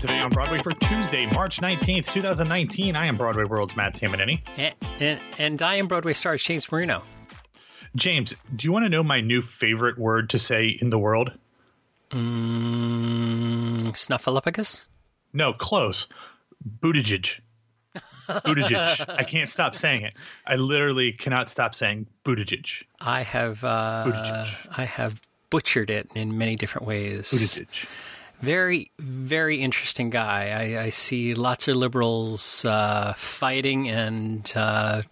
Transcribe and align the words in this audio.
today 0.00 0.18
on 0.18 0.30
Broadway 0.30 0.62
for 0.62 0.72
Tuesday, 0.72 1.26
March 1.26 1.60
19th, 1.60 2.06
2019. 2.06 2.96
I 2.96 3.04
am 3.04 3.18
Broadway 3.18 3.44
World's 3.44 3.76
Matt 3.76 3.94
Tamanini. 3.94 4.40
And, 4.56 4.74
and, 4.98 5.20
and 5.36 5.62
I 5.62 5.74
am 5.74 5.88
Broadway 5.88 6.14
star 6.14 6.38
James 6.38 6.72
Marino. 6.72 7.02
James, 7.94 8.32
do 8.56 8.66
you 8.66 8.72
want 8.72 8.86
to 8.86 8.88
know 8.88 9.02
my 9.02 9.20
new 9.20 9.42
favorite 9.42 9.98
word 9.98 10.30
to 10.30 10.38
say 10.38 10.68
in 10.68 10.88
the 10.88 10.98
world? 10.98 11.32
Mm, 12.12 13.88
snuffleupagus? 13.88 14.86
No, 15.34 15.52
close. 15.52 16.06
Buttigieg. 16.80 17.38
Buttigieg. 18.26 19.06
I 19.06 19.24
can't 19.24 19.50
stop 19.50 19.74
saying 19.74 20.02
it. 20.02 20.14
I 20.46 20.56
literally 20.56 21.12
cannot 21.12 21.50
stop 21.50 21.74
saying 21.74 22.06
Buttigieg. 22.24 22.84
I 23.00 23.20
have 23.20 23.62
uh, 23.64 24.04
Buttigieg. 24.06 24.78
I 24.78 24.84
have 24.84 25.20
butchered 25.50 25.90
it 25.90 26.08
in 26.14 26.38
many 26.38 26.56
different 26.56 26.86
ways. 26.86 27.30
Buttigieg. 27.30 27.66
Very, 28.40 28.90
very 28.98 29.60
interesting 29.60 30.08
guy. 30.08 30.48
I, 30.78 30.84
I 30.84 30.90
see 30.90 31.34
lots 31.34 31.68
of 31.68 31.76
liberals 31.76 32.64
uh, 32.64 33.12
fighting 33.14 33.88
and 33.88 34.50
uh, 34.56 35.02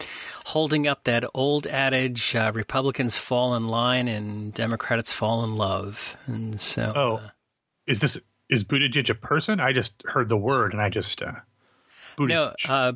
holding 0.46 0.88
up 0.88 1.04
that 1.04 1.24
old 1.34 1.66
adage: 1.66 2.34
uh, 2.34 2.52
Republicans 2.54 3.18
fall 3.18 3.54
in 3.54 3.68
line 3.68 4.08
and 4.08 4.54
Democrats 4.54 5.12
fall 5.12 5.44
in 5.44 5.56
love. 5.56 6.16
And 6.26 6.58
so, 6.58 6.92
Oh, 6.96 7.14
uh, 7.16 7.30
is 7.86 8.00
this 8.00 8.18
is 8.48 8.64
Buttigieg 8.64 9.10
a 9.10 9.14
person? 9.14 9.60
I 9.60 9.72
just 9.74 10.02
heard 10.06 10.30
the 10.30 10.36
word 10.38 10.72
and 10.72 10.80
I 10.80 10.88
just 10.88 11.20
uh, 11.22 11.32
Buttigieg. 12.16 12.28
no, 12.28 12.52
uh, 12.66 12.92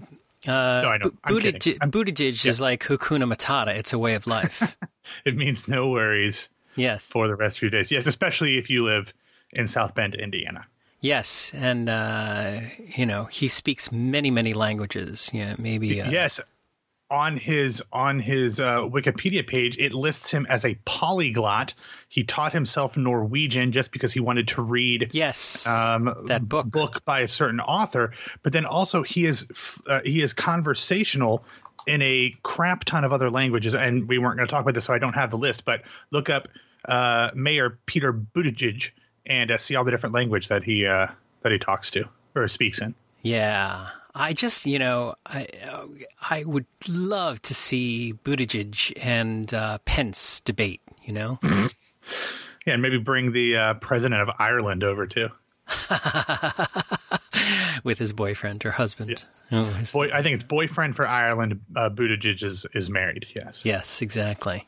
uh, 0.49 0.51
I 0.51 0.97
know. 0.97 1.11
Bu- 1.11 1.17
I'm. 1.25 1.35
Buttigieg, 1.35 1.77
I'm- 1.83 1.91
Buttigieg 1.91 2.47
is 2.47 2.59
like 2.59 2.85
Hakuna 2.85 3.31
Matata. 3.31 3.77
It's 3.77 3.93
a 3.93 3.99
way 3.99 4.15
of 4.15 4.27
life. 4.27 4.79
it 5.27 5.37
means 5.37 5.69
no 5.69 5.91
worries 5.91 6.49
yes. 6.75 7.05
for 7.05 7.29
the 7.29 7.37
rest 7.37 7.59
of 7.59 7.63
your 7.63 7.71
days. 7.71 7.91
Yes, 7.91 8.07
especially 8.07 8.57
if 8.57 8.71
you 8.71 8.85
live 8.85 9.13
in 9.53 9.69
South 9.69 9.95
Bend, 9.95 10.15
Indiana. 10.15 10.67
Yes, 11.01 11.51
and 11.55 11.89
uh, 11.89 12.61
you 12.97 13.07
know 13.07 13.25
he 13.25 13.49
speaks 13.49 13.91
many, 13.91 14.31
many 14.31 14.55
languages. 14.55 15.31
Yeah, 15.33 15.55
maybe. 15.59 16.01
Uh, 16.01 16.11
yes 16.11 16.41
on 17.11 17.37
his 17.37 17.83
on 17.93 18.19
his 18.19 18.59
uh, 18.59 18.79
wikipedia 18.89 19.47
page 19.47 19.77
it 19.77 19.93
lists 19.93 20.31
him 20.31 20.47
as 20.49 20.65
a 20.65 20.75
polyglot 20.87 21.75
he 22.09 22.25
taught 22.25 22.55
himself 22.55 22.97
norwegian 22.97 23.71
just 23.71 23.93
because 23.93 24.15
he 24.15 24.21
wanted 24.21 24.49
to 24.49 24.63
read 24.63 25.11
Yes. 25.13 25.67
um, 25.67 26.15
That 26.25 26.49
book. 26.49 26.71
book 26.71 27.05
by 27.05 27.21
a 27.21 27.29
certain 27.29 27.61
author 27.61 28.15
but 28.43 28.55
then 28.55 28.65
also 28.65 29.03
he 29.03 29.27
is 29.27 29.47
uh, 29.87 30.01
he 30.07 30.23
is 30.23 30.33
conversational 30.33 31.45
in 31.87 32.01
a 32.01 32.35
crap 32.45 32.85
ton 32.85 33.05
of 33.05 33.13
other 33.13 33.31
languages 33.31 33.75
and 33.75 34.09
we 34.09 34.17
weren't 34.17 34.39
going 34.39 34.49
to 34.49 34.51
talk 34.51 34.63
about 34.63 34.73
this 34.73 34.87
so 34.87 34.95
i 34.95 34.99
don't 34.99 35.13
have 35.13 35.29
the 35.29 35.37
list 35.37 35.67
but 35.67 35.83
look 36.13 36.31
up 36.31 36.49
uh, 36.87 37.31
mayor 37.35 37.79
peter 37.85 38.15
buttigieg 38.15 38.91
and 39.27 39.51
uh, 39.51 39.59
see 39.59 39.77
all 39.77 39.85
the 39.85 39.91
different 39.91 40.15
language 40.15 40.49
that 40.49 40.65
he 40.65 40.87
uh, 40.87 41.07
that 41.43 41.53
he 41.53 41.59
talks 41.59 41.91
to 41.91 42.09
or 42.35 42.49
speaks 42.49 42.81
in 42.81 42.95
yeah. 43.23 43.89
I 44.15 44.35
just, 44.35 44.67
you 44.67 44.79
know, 44.79 45.15
I 45.25 45.49
I 46.29 46.45
would 46.45 46.67
love 46.87 47.41
to 47.43 47.55
see 47.55 48.13
Buttigieg 48.25 48.93
and 49.01 49.55
uh, 49.55 49.79
Pence 49.87 50.43
debate. 50.43 50.83
You 51.03 51.15
know. 51.15 51.39
yeah 52.67 52.75
and 52.75 52.83
maybe 52.83 52.99
bring 52.99 53.33
the 53.33 53.57
uh, 53.57 53.75
president 53.75 54.21
of 54.21 54.31
ireland 54.39 54.85
over 54.85 55.07
too 55.07 55.29
with 57.85 57.99
his 57.99 58.13
boyfriend 58.13 58.67
or 58.67 58.73
husband. 58.73 59.11
Yes. 59.11 59.43
Oh, 59.51 59.75
Boy, 59.93 60.11
I 60.13 60.23
think 60.23 60.35
it's 60.35 60.45
boyfriend 60.45 60.97
for 60.97 61.07
Ireland. 61.07 61.61
Uh, 61.75 61.89
Buttigieg 61.89 62.43
is 62.43 62.67
is 62.75 62.91
married. 62.91 63.27
Yes. 63.35 63.65
yes, 63.65 64.03
exactly. 64.03 64.67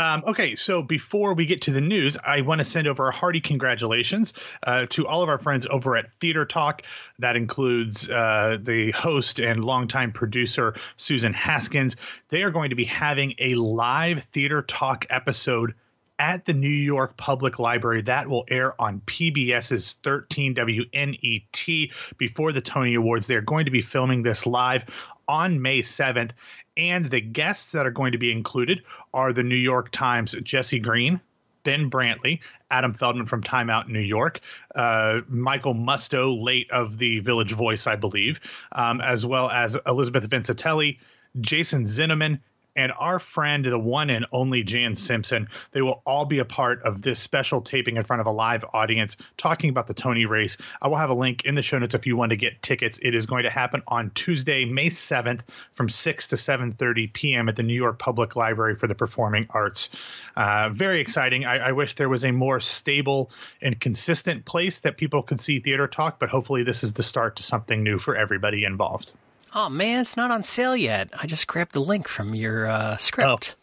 Um, 0.00 0.24
okay, 0.26 0.56
so 0.56 0.82
before 0.82 1.34
we 1.34 1.44
get 1.44 1.60
to 1.62 1.72
the 1.72 1.80
news, 1.82 2.16
I 2.24 2.40
want 2.40 2.62
to 2.62 2.64
send 2.64 2.88
over 2.88 3.08
a 3.08 3.12
hearty 3.12 3.38
congratulations 3.38 4.32
uh, 4.62 4.86
to 4.88 5.06
all 5.06 5.22
of 5.22 5.28
our 5.28 5.36
friends 5.36 5.66
over 5.66 5.94
at 5.94 6.14
Theater 6.14 6.46
Talk. 6.46 6.84
That 7.18 7.36
includes 7.36 8.08
uh, 8.08 8.56
the 8.62 8.92
host 8.92 9.40
and 9.40 9.62
longtime 9.62 10.12
producer, 10.12 10.74
Susan 10.96 11.34
Haskins. 11.34 11.96
They 12.30 12.42
are 12.44 12.50
going 12.50 12.70
to 12.70 12.76
be 12.76 12.86
having 12.86 13.34
a 13.38 13.56
live 13.56 14.24
Theater 14.32 14.62
Talk 14.62 15.04
episode 15.10 15.74
at 16.18 16.46
the 16.46 16.54
New 16.54 16.68
York 16.68 17.18
Public 17.18 17.58
Library. 17.58 18.00
That 18.00 18.26
will 18.26 18.46
air 18.48 18.80
on 18.80 19.02
PBS's 19.04 19.98
13 20.02 20.54
WNET 20.54 21.92
before 22.16 22.52
the 22.52 22.62
Tony 22.62 22.94
Awards. 22.94 23.26
They're 23.26 23.42
going 23.42 23.66
to 23.66 23.70
be 23.70 23.82
filming 23.82 24.22
this 24.22 24.46
live 24.46 24.86
on 25.28 25.60
May 25.60 25.80
7th. 25.80 26.30
And 26.76 27.10
the 27.10 27.20
guests 27.20 27.72
that 27.72 27.86
are 27.86 27.90
going 27.90 28.12
to 28.12 28.18
be 28.18 28.32
included 28.32 28.82
are 29.12 29.32
the 29.32 29.42
New 29.42 29.56
York 29.56 29.90
Times 29.90 30.34
Jesse 30.42 30.78
Green, 30.78 31.20
Ben 31.62 31.90
Brantley, 31.90 32.40
Adam 32.70 32.94
Feldman 32.94 33.26
from 33.26 33.42
Time 33.42 33.70
Out 33.70 33.88
New 33.88 34.00
York, 34.00 34.40
uh, 34.74 35.20
Michael 35.28 35.74
Musto, 35.74 36.42
late 36.42 36.70
of 36.70 36.98
the 36.98 37.20
Village 37.20 37.52
Voice, 37.52 37.86
I 37.86 37.96
believe, 37.96 38.40
um, 38.72 39.00
as 39.00 39.26
well 39.26 39.50
as 39.50 39.76
Elizabeth 39.86 40.28
Vincentelli, 40.28 40.98
Jason 41.40 41.84
Zinoman, 41.84 42.40
and 42.80 42.92
our 42.98 43.18
friend, 43.18 43.66
the 43.66 43.78
one 43.78 44.08
and 44.08 44.24
only 44.32 44.62
Jan 44.62 44.94
Simpson. 44.94 45.48
They 45.72 45.82
will 45.82 46.00
all 46.06 46.24
be 46.24 46.38
a 46.38 46.46
part 46.46 46.82
of 46.82 47.02
this 47.02 47.20
special 47.20 47.60
taping 47.60 47.98
in 47.98 48.04
front 48.04 48.20
of 48.20 48.26
a 48.26 48.30
live 48.30 48.64
audience 48.72 49.18
talking 49.36 49.68
about 49.68 49.86
the 49.86 49.92
Tony 49.92 50.24
race. 50.24 50.56
I 50.80 50.88
will 50.88 50.96
have 50.96 51.10
a 51.10 51.14
link 51.14 51.44
in 51.44 51.54
the 51.54 51.62
show 51.62 51.78
notes 51.78 51.94
if 51.94 52.06
you 52.06 52.16
want 52.16 52.30
to 52.30 52.36
get 52.36 52.62
tickets. 52.62 52.98
It 53.02 53.14
is 53.14 53.26
going 53.26 53.42
to 53.42 53.50
happen 53.50 53.82
on 53.86 54.10
Tuesday, 54.14 54.64
May 54.64 54.88
7th 54.88 55.42
from 55.74 55.90
6 55.90 56.28
to 56.28 56.36
7.30 56.36 57.12
p.m. 57.12 57.50
at 57.50 57.56
the 57.56 57.62
New 57.62 57.74
York 57.74 57.98
Public 57.98 58.34
Library 58.34 58.76
for 58.76 58.86
the 58.86 58.94
Performing 58.94 59.46
Arts. 59.50 59.90
Uh, 60.34 60.70
very 60.70 61.00
exciting. 61.00 61.44
I, 61.44 61.58
I 61.58 61.72
wish 61.72 61.96
there 61.96 62.08
was 62.08 62.24
a 62.24 62.32
more 62.32 62.60
stable 62.60 63.30
and 63.60 63.78
consistent 63.78 64.46
place 64.46 64.80
that 64.80 64.96
people 64.96 65.22
could 65.22 65.42
see 65.42 65.60
theater 65.60 65.86
talk, 65.86 66.18
but 66.18 66.30
hopefully 66.30 66.62
this 66.62 66.82
is 66.82 66.94
the 66.94 67.02
start 67.02 67.36
to 67.36 67.42
something 67.42 67.82
new 67.82 67.98
for 67.98 68.16
everybody 68.16 68.64
involved. 68.64 69.12
Oh 69.54 69.68
man, 69.68 70.00
it's 70.00 70.16
not 70.16 70.30
on 70.30 70.42
sale 70.42 70.76
yet. 70.76 71.10
I 71.20 71.26
just 71.26 71.46
grabbed 71.46 71.72
the 71.72 71.80
link 71.80 72.06
from 72.08 72.34
your 72.34 72.66
uh, 72.66 72.96
script. 72.96 73.56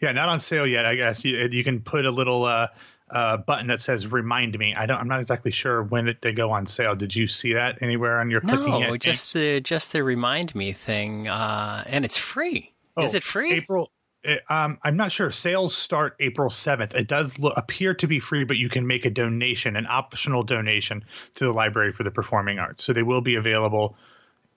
Yeah, 0.00 0.12
not 0.12 0.28
on 0.28 0.40
sale 0.40 0.66
yet. 0.66 0.84
I 0.84 0.94
guess 0.94 1.24
you, 1.24 1.48
you 1.50 1.64
can 1.64 1.80
put 1.80 2.04
a 2.04 2.10
little 2.10 2.44
uh, 2.44 2.68
uh, 3.10 3.38
button 3.38 3.68
that 3.68 3.80
says 3.80 4.06
"Remind 4.06 4.58
me." 4.58 4.74
I 4.76 4.84
don't. 4.86 4.98
I'm 4.98 5.08
not 5.08 5.20
exactly 5.20 5.50
sure 5.50 5.82
when 5.82 6.08
it, 6.08 6.18
they 6.20 6.32
go 6.34 6.50
on 6.50 6.66
sale. 6.66 6.94
Did 6.94 7.16
you 7.16 7.26
see 7.26 7.54
that 7.54 7.78
anywhere 7.82 8.20
on 8.20 8.30
your 8.30 8.42
clicking 8.42 8.66
No, 8.66 8.92
yet? 8.92 9.00
just 9.00 9.32
the 9.32 9.60
just 9.60 9.92
the 9.92 10.02
remind 10.04 10.54
me 10.54 10.72
thing, 10.72 11.28
uh, 11.28 11.82
and 11.86 12.04
it's 12.04 12.18
free. 12.18 12.74
Is 12.98 13.14
Oh, 13.14 13.16
it 13.16 13.22
free? 13.22 13.52
April. 13.52 13.90
it- 14.22 14.42
um, 14.50 14.76
I'm 14.82 14.98
not 14.98 15.10
sure. 15.12 15.30
Sales 15.30 15.74
start 15.74 16.14
April 16.20 16.50
7th. 16.50 16.94
It 16.94 17.06
does 17.08 17.38
lo- 17.38 17.54
appear 17.56 17.94
to 17.94 18.06
be 18.06 18.20
free, 18.20 18.44
but 18.44 18.58
you 18.58 18.68
can 18.68 18.86
make 18.86 19.06
a 19.06 19.10
donation, 19.10 19.76
an 19.76 19.86
optional 19.88 20.42
donation 20.42 21.02
to 21.36 21.44
the 21.44 21.52
Library 21.52 21.92
for 21.92 22.02
the 22.02 22.10
Performing 22.10 22.58
Arts. 22.58 22.84
So 22.84 22.92
they 22.92 23.02
will 23.02 23.22
be 23.22 23.36
available 23.36 23.96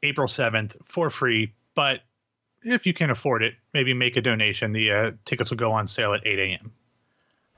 April 0.04 0.28
7th 0.28 0.76
for 0.86 1.10
free. 1.10 1.54
But 1.76 2.02
if 2.64 2.86
you 2.86 2.94
can 2.94 3.10
afford 3.10 3.42
it, 3.44 3.56
maybe 3.74 3.94
make 3.94 4.16
a 4.18 4.22
donation. 4.22 4.74
The 4.74 4.92
uh, 4.92 5.12
tickets 5.26 5.50
will 5.50 5.58
go 5.58 5.72
on 5.72 5.88
sale 5.88 6.14
at 6.14 6.26
8 6.26 6.40
a.m. 6.40 6.72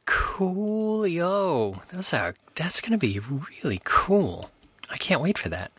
Coolio. 0.06 1.82
That's 1.90 2.12
that's 2.56 2.82
going 2.82 2.92
to 2.92 2.98
be 2.98 3.20
really 3.64 3.82
cool. 3.84 4.52
I 4.90 4.98
can't 4.98 5.22
wait 5.22 5.38
for 5.38 5.50
that. 5.50 5.72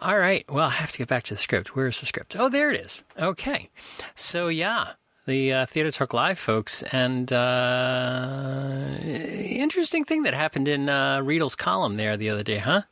All 0.00 0.18
right. 0.18 0.44
Well, 0.50 0.66
I 0.66 0.70
have 0.70 0.92
to 0.92 0.98
get 0.98 1.08
back 1.08 1.24
to 1.24 1.34
the 1.34 1.40
script. 1.40 1.76
Where's 1.76 2.00
the 2.00 2.06
script? 2.06 2.36
Oh, 2.36 2.48
there 2.48 2.70
it 2.70 2.80
is. 2.80 3.04
Okay. 3.16 3.70
So 4.16 4.48
yeah, 4.48 4.92
the 5.26 5.52
uh, 5.52 5.66
Theater 5.66 5.90
Talk 5.90 6.12
Live 6.14 6.38
folks, 6.38 6.82
and 6.84 7.32
uh, 7.32 8.88
interesting 9.02 10.04
thing 10.04 10.22
that 10.24 10.34
happened 10.34 10.68
in 10.68 10.88
uh, 10.88 11.20
Riedel's 11.20 11.54
column 11.54 11.96
there 11.96 12.16
the 12.16 12.30
other 12.30 12.42
day, 12.42 12.58
huh? 12.58 12.82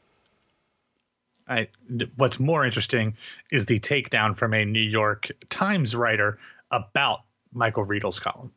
I, 1.49 1.69
what's 2.17 2.41
more 2.41 2.65
interesting 2.65 3.17
is 3.51 3.67
the 3.67 3.79
takedown 3.79 4.37
from 4.37 4.53
a 4.55 4.65
New 4.65 4.81
York 4.81 5.31
Times 5.49 5.95
writer 5.95 6.39
about 6.71 7.21
Michael 7.53 7.85
Riedel's 7.85 8.19
column. 8.19 8.53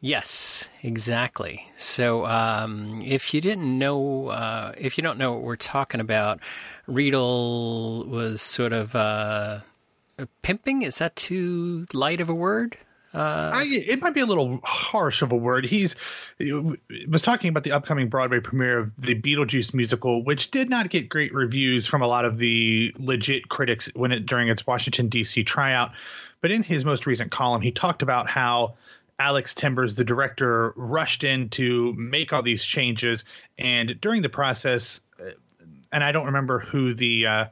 Yes, 0.00 0.68
exactly. 0.82 1.66
So, 1.78 2.26
um, 2.26 3.00
if 3.02 3.32
you 3.32 3.40
didn't 3.40 3.78
know, 3.78 4.28
uh, 4.28 4.72
if 4.76 4.98
you 4.98 5.02
don't 5.02 5.16
know 5.18 5.32
what 5.32 5.42
we're 5.42 5.56
talking 5.56 5.98
about, 5.98 6.40
Riedel 6.86 8.04
was 8.06 8.42
sort 8.42 8.74
of 8.74 8.94
uh, 8.94 9.60
pimping. 10.42 10.82
Is 10.82 10.98
that 10.98 11.16
too 11.16 11.86
light 11.94 12.20
of 12.20 12.28
a 12.28 12.34
word? 12.34 12.76
I, 13.20 13.64
it 13.66 14.02
might 14.02 14.14
be 14.14 14.20
a 14.20 14.26
little 14.26 14.60
harsh 14.64 15.22
of 15.22 15.32
a 15.32 15.36
word. 15.36 15.64
He's 15.64 15.96
he 16.38 16.52
was 17.08 17.22
talking 17.22 17.48
about 17.48 17.62
the 17.62 17.72
upcoming 17.72 18.08
Broadway 18.08 18.40
premiere 18.40 18.78
of 18.78 18.92
the 18.98 19.14
Beetlejuice 19.14 19.72
musical, 19.72 20.24
which 20.24 20.50
did 20.50 20.68
not 20.68 20.90
get 20.90 21.08
great 21.08 21.32
reviews 21.32 21.86
from 21.86 22.02
a 22.02 22.06
lot 22.06 22.24
of 22.24 22.38
the 22.38 22.92
legit 22.98 23.48
critics 23.48 23.90
when 23.94 24.12
it 24.12 24.26
during 24.26 24.48
its 24.48 24.66
Washington 24.66 25.08
D.C. 25.08 25.44
tryout. 25.44 25.92
But 26.40 26.50
in 26.50 26.62
his 26.62 26.84
most 26.84 27.06
recent 27.06 27.30
column, 27.30 27.62
he 27.62 27.70
talked 27.70 28.02
about 28.02 28.28
how 28.28 28.74
Alex 29.18 29.54
Timbers, 29.54 29.94
the 29.94 30.04
director, 30.04 30.72
rushed 30.76 31.24
in 31.24 31.48
to 31.50 31.92
make 31.94 32.32
all 32.32 32.42
these 32.42 32.64
changes, 32.64 33.24
and 33.58 33.98
during 34.00 34.22
the 34.22 34.28
process, 34.28 35.00
uh, 35.20 35.30
and 35.92 36.02
I 36.02 36.10
don't 36.12 36.26
remember 36.26 36.58
who 36.58 36.94
the 36.94 37.26
uh, 37.26 37.44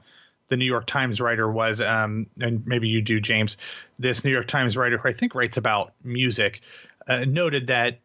the 0.53 0.57
New 0.59 0.67
York 0.67 0.87
Times 0.87 1.19
writer 1.19 1.51
was, 1.51 1.81
um, 1.81 2.27
and 2.39 2.67
maybe 2.67 2.87
you 2.87 3.01
do, 3.01 3.21
James. 3.21 3.57
This 3.99 4.23
New 4.23 4.31
York 4.31 4.47
Times 4.49 4.77
writer, 4.77 4.99
who 4.99 5.09
I 5.09 5.15
think 5.15 5.35
writes 5.35 5.57
about 5.57 5.95
music, 6.05 6.61
uh, 7.09 7.25
noted 7.25 7.69
that 7.69 8.01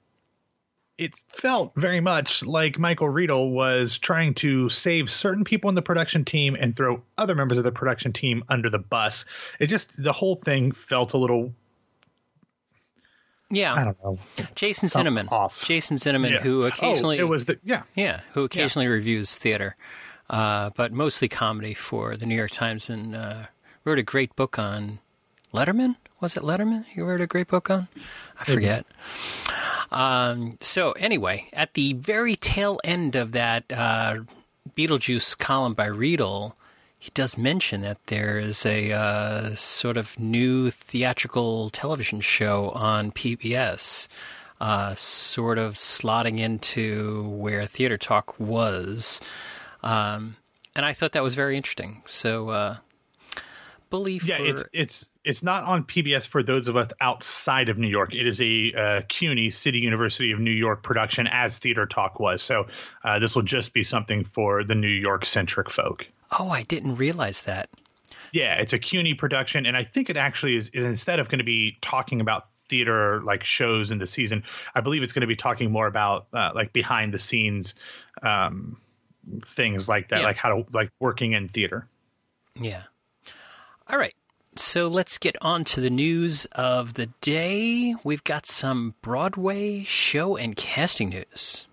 it 0.97 1.17
felt 1.27 1.73
very 1.75 1.99
much 1.99 2.43
like 2.45 2.79
Michael 2.79 3.09
Riedel 3.09 3.51
was 3.51 3.97
trying 3.97 4.33
to 4.35 4.69
save 4.69 5.11
certain 5.11 5.43
people 5.43 5.67
in 5.67 5.75
the 5.75 5.81
production 5.81 6.23
team 6.23 6.55
and 6.55 6.73
throw 6.73 7.03
other 7.17 7.35
members 7.35 7.57
of 7.57 7.65
the 7.65 7.71
production 7.73 8.13
team 8.13 8.45
under 8.47 8.69
the 8.69 8.79
bus. 8.79 9.25
It 9.59 9.67
just 9.67 9.91
the 10.01 10.13
whole 10.13 10.37
thing 10.37 10.71
felt 10.71 11.13
a 11.13 11.17
little 11.17 11.53
yeah, 13.49 13.73
I 13.73 13.83
don't 13.83 13.97
know. 14.03 14.19
Jason 14.55 14.89
Zinoman. 14.89 15.31
off. 15.31 15.63
Jason 15.65 15.97
Zinoman, 15.97 16.31
Yeah. 16.31 16.41
who 16.41 16.63
occasionally 16.63 17.19
oh, 17.19 17.23
it 17.23 17.27
was 17.27 17.45
the 17.45 17.59
yeah 17.63 17.83
yeah, 17.93 18.21
who 18.33 18.45
occasionally 18.45 18.87
reviews 18.87 19.35
theater, 19.35 19.75
uh, 20.29 20.71
but 20.75 20.91
mostly 20.91 21.27
comedy 21.27 21.73
for 21.73 22.15
the 22.15 22.25
New 22.25 22.35
York 22.35 22.51
Times, 22.51 22.89
and 22.89 23.15
uh, 23.15 23.43
wrote 23.83 23.99
a 23.99 24.03
great 24.03 24.35
book 24.35 24.59
on 24.59 24.99
Letterman. 25.53 25.95
Was 26.19 26.35
it 26.35 26.43
Letterman? 26.43 26.85
You 26.95 27.05
wrote 27.05 27.21
a 27.21 27.27
great 27.27 27.47
book 27.47 27.69
on? 27.69 27.87
I 28.39 28.43
forget. 28.43 28.85
Um, 29.91 30.57
so 30.59 30.91
anyway, 30.93 31.47
at 31.53 31.73
the 31.73 31.93
very 31.93 32.35
tail 32.35 32.79
end 32.83 33.15
of 33.15 33.31
that 33.31 33.65
uh, 33.71 34.19
Beetlejuice 34.75 35.37
column 35.37 35.73
by 35.73 35.85
Riedel, 35.85 36.55
he 36.99 37.11
does 37.13 37.37
mention 37.37 37.81
that 37.81 38.05
there 38.07 38.39
is 38.39 38.65
a 38.65 38.91
uh, 38.91 39.55
sort 39.55 39.97
of 39.97 40.19
new 40.19 40.71
theatrical 40.71 41.69
television 41.69 42.19
show 42.21 42.71
on 42.71 43.11
PBS, 43.11 44.07
uh, 44.59 44.95
sort 44.95 45.59
of 45.59 45.75
slotting 45.75 46.39
into 46.39 47.29
where 47.29 47.65
Theater 47.65 47.97
Talk 47.97 48.39
was. 48.39 49.21
Um, 49.87 50.35
and 50.75 50.85
I 50.85 50.93
thought 50.93 51.13
that 51.13 51.23
was 51.23 51.35
very 51.35 51.55
interesting. 51.55 52.03
So, 52.07 52.49
uh, 52.49 52.77
believe 53.89 54.25
yeah 54.25 54.37
for, 54.37 54.45
it's 54.45 54.63
it's 54.73 55.05
it's 55.23 55.43
not 55.43 55.63
on 55.63 55.83
PBS 55.83 56.27
for 56.27 56.43
those 56.43 56.67
of 56.67 56.75
us 56.75 56.89
outside 56.99 57.69
of 57.69 57.77
New 57.77 57.87
York. 57.87 58.13
It 58.13 58.27
is 58.27 58.39
a 58.41 58.73
uh, 58.73 59.01
CUNY 59.07 59.49
City 59.49 59.79
University 59.79 60.31
of 60.31 60.39
New 60.39 60.51
York 60.51 60.83
production, 60.83 61.27
as 61.27 61.57
Theater 61.57 61.85
Talk 61.85 62.19
was. 62.19 62.41
So 62.41 62.67
uh, 63.03 63.19
this 63.19 63.35
will 63.35 63.43
just 63.43 63.73
be 63.73 63.83
something 63.83 64.25
for 64.25 64.63
the 64.63 64.75
New 64.75 64.87
York 64.87 65.25
centric 65.25 65.69
folk. 65.69 66.05
oh, 66.37 66.49
I 66.49 66.63
didn't 66.63 66.95
realize 66.95 67.43
that. 67.43 67.69
Yeah, 68.33 68.55
it's 68.55 68.73
a 68.73 68.79
CUNY 68.79 69.13
production, 69.13 69.65
and 69.65 69.77
I 69.77 69.83
think 69.83 70.09
it 70.09 70.17
actually 70.17 70.55
is, 70.57 70.69
is 70.69 70.83
instead 70.83 71.19
of 71.19 71.29
going 71.29 71.39
to 71.39 71.45
be 71.45 71.77
talking 71.81 72.19
about 72.19 72.49
theater 72.69 73.21
like 73.23 73.45
shows 73.45 73.91
in 73.91 73.99
the 73.99 74.07
season, 74.07 74.43
I 74.75 74.81
believe 74.81 75.01
it's 75.01 75.13
going 75.13 75.21
to 75.21 75.27
be 75.27 75.37
talking 75.37 75.71
more 75.71 75.87
about 75.87 76.27
uh, 76.33 76.51
like 76.53 76.73
behind 76.73 77.13
the 77.13 77.19
scenes 77.19 77.75
um, 78.21 78.77
things 79.43 79.87
like 79.89 80.09
that, 80.09 80.19
Yeah. 80.21 80.25
like 80.25 80.37
how 80.37 80.49
to 80.49 80.65
like 80.71 80.91
working 80.99 81.33
in 81.33 81.49
theater. 81.49 81.87
Yeah. 82.59 82.83
All 83.89 83.97
right. 83.97 84.13
So 84.55 84.87
let's 84.87 85.17
get 85.19 85.35
on 85.41 85.63
to 85.65 85.81
the 85.81 85.89
news 85.91 86.45
of 86.53 86.95
the 86.95 87.07
day. 87.21 87.93
We've 88.03 88.23
got 88.23 88.47
some 88.47 88.95
Broadway 89.03 89.83
show 89.83 90.35
and 90.35 90.55
casting 90.55 91.09
news. 91.09 91.66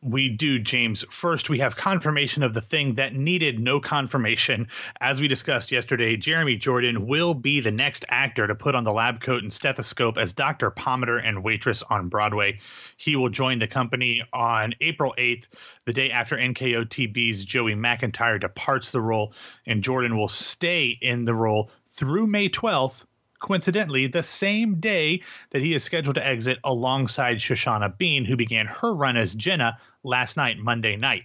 We 0.00 0.28
do, 0.28 0.60
James. 0.60 1.04
First, 1.10 1.50
we 1.50 1.58
have 1.58 1.74
confirmation 1.74 2.44
of 2.44 2.54
the 2.54 2.60
thing 2.60 2.94
that 2.94 3.16
needed 3.16 3.58
no 3.58 3.80
confirmation. 3.80 4.68
As 5.00 5.20
we 5.20 5.26
discussed 5.26 5.72
yesterday, 5.72 6.16
Jeremy 6.16 6.54
Jordan 6.54 7.08
will 7.08 7.34
be 7.34 7.58
the 7.58 7.72
next 7.72 8.04
actor 8.08 8.46
to 8.46 8.54
put 8.54 8.76
on 8.76 8.84
the 8.84 8.92
lab 8.92 9.20
coat 9.20 9.42
and 9.42 9.52
stethoscope 9.52 10.16
as 10.16 10.32
Dr. 10.32 10.70
Pomander 10.70 11.18
and 11.18 11.42
Waitress 11.42 11.82
on 11.82 12.08
Broadway. 12.08 12.60
He 12.96 13.16
will 13.16 13.28
join 13.28 13.58
the 13.58 13.66
company 13.66 14.22
on 14.32 14.72
April 14.80 15.16
8th, 15.18 15.46
the 15.84 15.92
day 15.92 16.12
after 16.12 16.36
NKOTB's 16.36 17.44
Joey 17.44 17.74
McIntyre 17.74 18.40
departs 18.40 18.92
the 18.92 19.00
role, 19.00 19.32
and 19.66 19.82
Jordan 19.82 20.16
will 20.16 20.28
stay 20.28 20.96
in 21.02 21.24
the 21.24 21.34
role 21.34 21.72
through 21.90 22.28
May 22.28 22.48
12th, 22.48 23.04
coincidentally, 23.40 24.06
the 24.06 24.22
same 24.22 24.80
day 24.80 25.22
that 25.50 25.62
he 25.62 25.74
is 25.74 25.82
scheduled 25.84 26.16
to 26.16 26.26
exit 26.26 26.58
alongside 26.64 27.38
Shoshana 27.38 27.96
Bean, 27.96 28.24
who 28.24 28.36
began 28.36 28.66
her 28.66 28.94
run 28.94 29.16
as 29.16 29.34
Jenna 29.34 29.78
last 30.02 30.36
night, 30.36 30.58
Monday 30.58 30.96
night. 30.96 31.24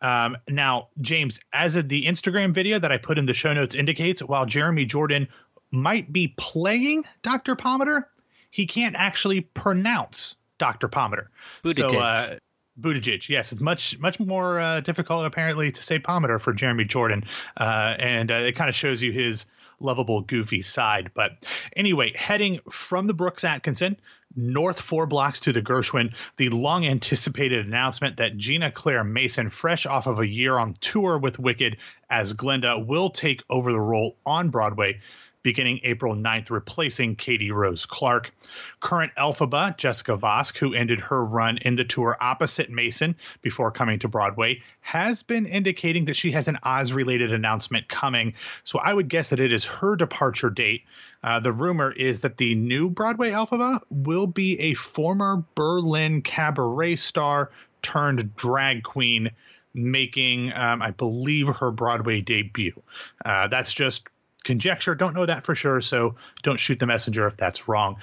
Um, 0.00 0.36
now, 0.48 0.88
James, 1.00 1.40
as 1.52 1.76
of 1.76 1.88
the 1.88 2.04
Instagram 2.04 2.52
video 2.52 2.78
that 2.78 2.90
I 2.90 2.98
put 2.98 3.18
in 3.18 3.26
the 3.26 3.34
show 3.34 3.52
notes 3.52 3.74
indicates, 3.74 4.22
while 4.22 4.46
Jeremy 4.46 4.84
Jordan 4.84 5.28
might 5.70 6.12
be 6.12 6.34
playing 6.36 7.04
Dr. 7.22 7.54
Pomander, 7.54 8.04
he 8.50 8.66
can't 8.66 8.96
actually 8.96 9.42
pronounce 9.42 10.34
Dr. 10.58 10.88
Pomander. 10.88 11.28
Buttigieg. 11.64 11.90
So, 11.90 11.98
uh, 11.98 12.36
Buttigieg, 12.80 13.28
yes, 13.28 13.52
it's 13.52 13.60
much 13.60 13.98
much 13.98 14.18
more 14.18 14.58
uh, 14.58 14.80
difficult 14.80 15.26
apparently 15.26 15.70
to 15.70 15.82
say 15.82 15.98
Pomander 15.98 16.40
for 16.40 16.52
Jeremy 16.52 16.84
Jordan, 16.84 17.24
uh, 17.58 17.96
and 17.98 18.30
uh, 18.30 18.36
it 18.36 18.56
kind 18.56 18.70
of 18.70 18.74
shows 18.74 19.02
you 19.02 19.12
his 19.12 19.44
lovable, 19.82 20.22
goofy 20.22 20.62
side. 20.62 21.10
But 21.14 21.32
anyway, 21.76 22.12
heading 22.16 22.60
from 22.70 23.06
the 23.06 23.14
Brooks 23.14 23.44
Atkinson 23.44 23.96
north 24.36 24.80
four 24.80 25.06
blocks 25.06 25.40
to 25.40 25.52
the 25.52 25.62
Gershwin, 25.62 26.14
the 26.36 26.48
long 26.48 26.86
anticipated 26.86 27.66
announcement 27.66 28.16
that 28.16 28.36
Ginna 28.36 28.72
Claire 28.72 29.04
Mason, 29.04 29.50
fresh 29.50 29.86
off 29.86 30.06
of 30.06 30.20
a 30.20 30.26
year 30.26 30.58
on 30.58 30.74
tour 30.74 31.18
with 31.18 31.38
Wicked 31.38 31.76
as 32.08 32.32
Glinda, 32.32 32.78
will 32.78 33.10
take 33.10 33.42
over 33.50 33.72
the 33.72 33.80
role 33.80 34.16
on 34.24 34.50
Broadway 34.50 35.00
beginning 35.42 35.80
April 35.84 36.14
9th, 36.14 36.50
replacing 36.50 37.16
Katie 37.16 37.50
Rose 37.50 37.86
Clark. 37.86 38.32
Current 38.80 39.12
Elphaba, 39.18 39.76
Jessica 39.76 40.16
Vosk, 40.16 40.56
who 40.58 40.74
ended 40.74 41.00
her 41.00 41.24
run 41.24 41.58
in 41.58 41.76
the 41.76 41.84
tour 41.84 42.16
opposite 42.20 42.70
Mason 42.70 43.14
before 43.42 43.70
coming 43.70 43.98
to 44.00 44.08
Broadway, 44.08 44.62
has 44.80 45.22
been 45.22 45.46
indicating 45.46 46.04
that 46.06 46.16
she 46.16 46.30
has 46.32 46.48
an 46.48 46.58
Oz 46.62 46.92
related 46.92 47.32
announcement 47.32 47.88
coming. 47.88 48.34
So 48.64 48.78
I 48.78 48.94
would 48.94 49.08
guess 49.08 49.30
that 49.30 49.40
it 49.40 49.52
is 49.52 49.64
her 49.64 49.96
departure 49.96 50.50
date. 50.50 50.82
Uh, 51.24 51.38
the 51.40 51.52
rumor 51.52 51.92
is 51.92 52.20
that 52.20 52.38
the 52.38 52.54
new 52.54 52.90
Broadway 52.90 53.30
Elphaba 53.30 53.80
will 53.90 54.26
be 54.26 54.58
a 54.60 54.74
former 54.74 55.44
Berlin 55.54 56.22
cabaret 56.22 56.96
star 56.96 57.50
turned 57.82 58.34
drag 58.36 58.82
queen 58.82 59.30
making, 59.74 60.52
um, 60.52 60.82
I 60.82 60.90
believe, 60.90 61.48
her 61.48 61.70
Broadway 61.70 62.20
debut. 62.20 62.80
Uh, 63.24 63.48
that's 63.48 63.72
just 63.72 64.04
conjecture. 64.42 64.94
Don't 64.94 65.14
know 65.14 65.26
that 65.26 65.44
for 65.44 65.54
sure, 65.54 65.80
so 65.80 66.14
don't 66.42 66.60
shoot 66.60 66.78
the 66.78 66.86
messenger 66.86 67.26
if 67.26 67.36
that's 67.36 67.68
wrong. 67.68 67.96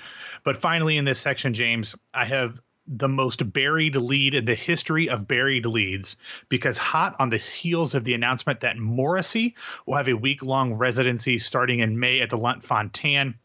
But 0.44 0.58
finally, 0.58 0.98
in 0.98 1.06
this 1.06 1.20
section, 1.20 1.54
James, 1.54 1.96
I 2.14 2.26
have 2.26 2.60
the 2.90 3.08
most 3.08 3.54
buried 3.54 3.96
lead 3.96 4.34
in 4.34 4.46
the 4.46 4.56
history 4.56 5.08
of 5.10 5.28
buried 5.28 5.66
leads 5.66 6.18
because 6.50 6.78
hot 6.78 7.16
on 7.20 7.30
the 7.30 7.38
heels 7.38 7.94
of 7.94 8.04
the 8.04 8.16
announcement 8.16 8.62
that 8.62 8.78
Morrissey 8.78 9.56
will 9.86 9.96
have 9.96 10.08
a 10.08 10.14
week 10.14 10.42
long 10.42 10.74
residency 10.74 11.38
starting 11.38 11.80
in 11.80 12.00
May 12.00 12.20
at 12.20 12.32
the 12.32 12.38
Lunt 12.38 12.64
Fontanne. 12.64 13.36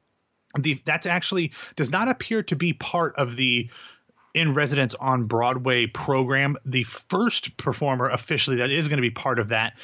The, 0.59 0.81
that's 0.85 1.07
actually 1.07 1.53
does 1.77 1.91
not 1.91 2.09
appear 2.09 2.43
to 2.45 2.57
be 2.57 2.73
part 2.73 3.15
of 3.17 3.37
the 3.37 3.69
in 4.35 4.53
residence 4.53 4.95
on 4.97 5.25
Broadway 5.25 5.87
program. 5.87 6.57
The 6.65 6.85
first 6.85 7.57
performer 7.57 8.09
officially 8.09 8.57
that 8.57 8.71
is 8.71 8.89
going 8.89 8.99
to 8.99 9.03
be 9.03 9.11
part 9.11 9.39
of 9.39 9.49
that, 9.49 9.75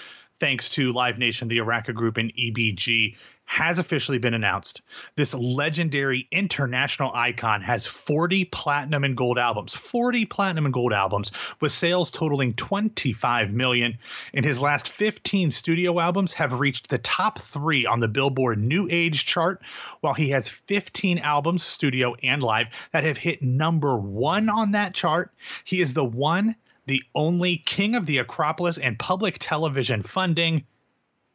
thanks 0.41 0.71
to 0.71 0.93
Live 0.93 1.19
Nation, 1.19 1.49
the 1.49 1.59
Araca 1.59 1.95
Group, 1.95 2.17
and 2.17 2.33
EBG, 2.35 3.17
has 3.45 3.81
officially 3.81 4.19
been 4.19 4.33
announced. 4.33 4.81
This 5.17 5.35
legendary 5.35 6.29
international 6.31 7.11
icon 7.13 7.63
has 7.63 7.85
40 7.85 8.45
platinum 8.45 9.03
and 9.03 9.17
gold 9.17 9.39
albums, 9.39 9.75
40 9.75 10.25
platinum 10.27 10.67
and 10.67 10.73
gold 10.73 10.93
albums, 10.93 11.33
with 11.61 11.73
sales 11.73 12.13
totaling 12.13 12.53
25 12.53 13.51
million. 13.51 13.99
And 14.33 14.45
his 14.45 14.61
last 14.61 14.89
15 14.89 15.51
studio 15.51 15.99
albums 15.99 16.33
have 16.35 16.61
reached 16.61 16.89
the 16.89 16.99
top 16.99 17.41
three 17.41 17.87
on 17.87 17.99
the 17.99 18.07
Billboard 18.07 18.61
New 18.61 18.87
Age 18.89 19.27
chart, 19.27 19.61
while 20.01 20.15
he 20.15 20.31
has 20.31 20.49
15 20.49 21.19
albums, 21.19 21.65
studio 21.65 22.15
and 22.23 22.43
live, 22.45 22.69
that 22.93 23.03
have 23.03 23.19
hit 23.19 23.43
number 23.43 23.99
one 23.99 24.49
on 24.49 24.73
that 24.73 24.95
chart. 24.95 25.33
He 25.65 25.81
is 25.81 25.93
the 25.93 26.05
one, 26.05 26.55
the 26.91 27.05
only 27.15 27.57
king 27.57 27.95
of 27.95 28.05
the 28.05 28.19
Acropolis 28.19 28.77
and 28.77 28.99
public 28.99 29.37
television 29.39 30.03
funding, 30.03 30.65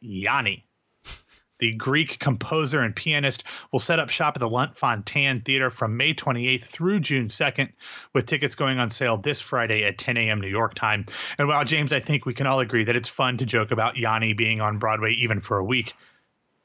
Yanni. 0.02 0.66
The 1.60 1.72
Greek 1.72 2.18
composer 2.18 2.82
and 2.82 2.94
pianist 2.94 3.44
will 3.72 3.80
set 3.80 3.98
up 3.98 4.10
shop 4.10 4.36
at 4.36 4.40
the 4.40 4.50
Lunt 4.50 4.76
Theater 4.76 5.70
from 5.70 5.96
May 5.96 6.12
28th 6.12 6.64
through 6.64 7.00
June 7.00 7.28
2nd, 7.28 7.72
with 8.12 8.26
tickets 8.26 8.54
going 8.54 8.78
on 8.78 8.90
sale 8.90 9.16
this 9.16 9.40
Friday 9.40 9.84
at 9.84 9.96
10 9.96 10.18
a.m. 10.18 10.42
New 10.42 10.48
York 10.48 10.74
time. 10.74 11.06
And 11.38 11.48
while 11.48 11.64
James, 11.64 11.94
I 11.94 12.00
think 12.00 12.26
we 12.26 12.34
can 12.34 12.46
all 12.46 12.60
agree 12.60 12.84
that 12.84 12.96
it's 12.96 13.08
fun 13.08 13.38
to 13.38 13.46
joke 13.46 13.70
about 13.70 13.96
Yanni 13.96 14.34
being 14.34 14.60
on 14.60 14.78
Broadway 14.78 15.12
even 15.12 15.40
for 15.40 15.56
a 15.56 15.64
week, 15.64 15.94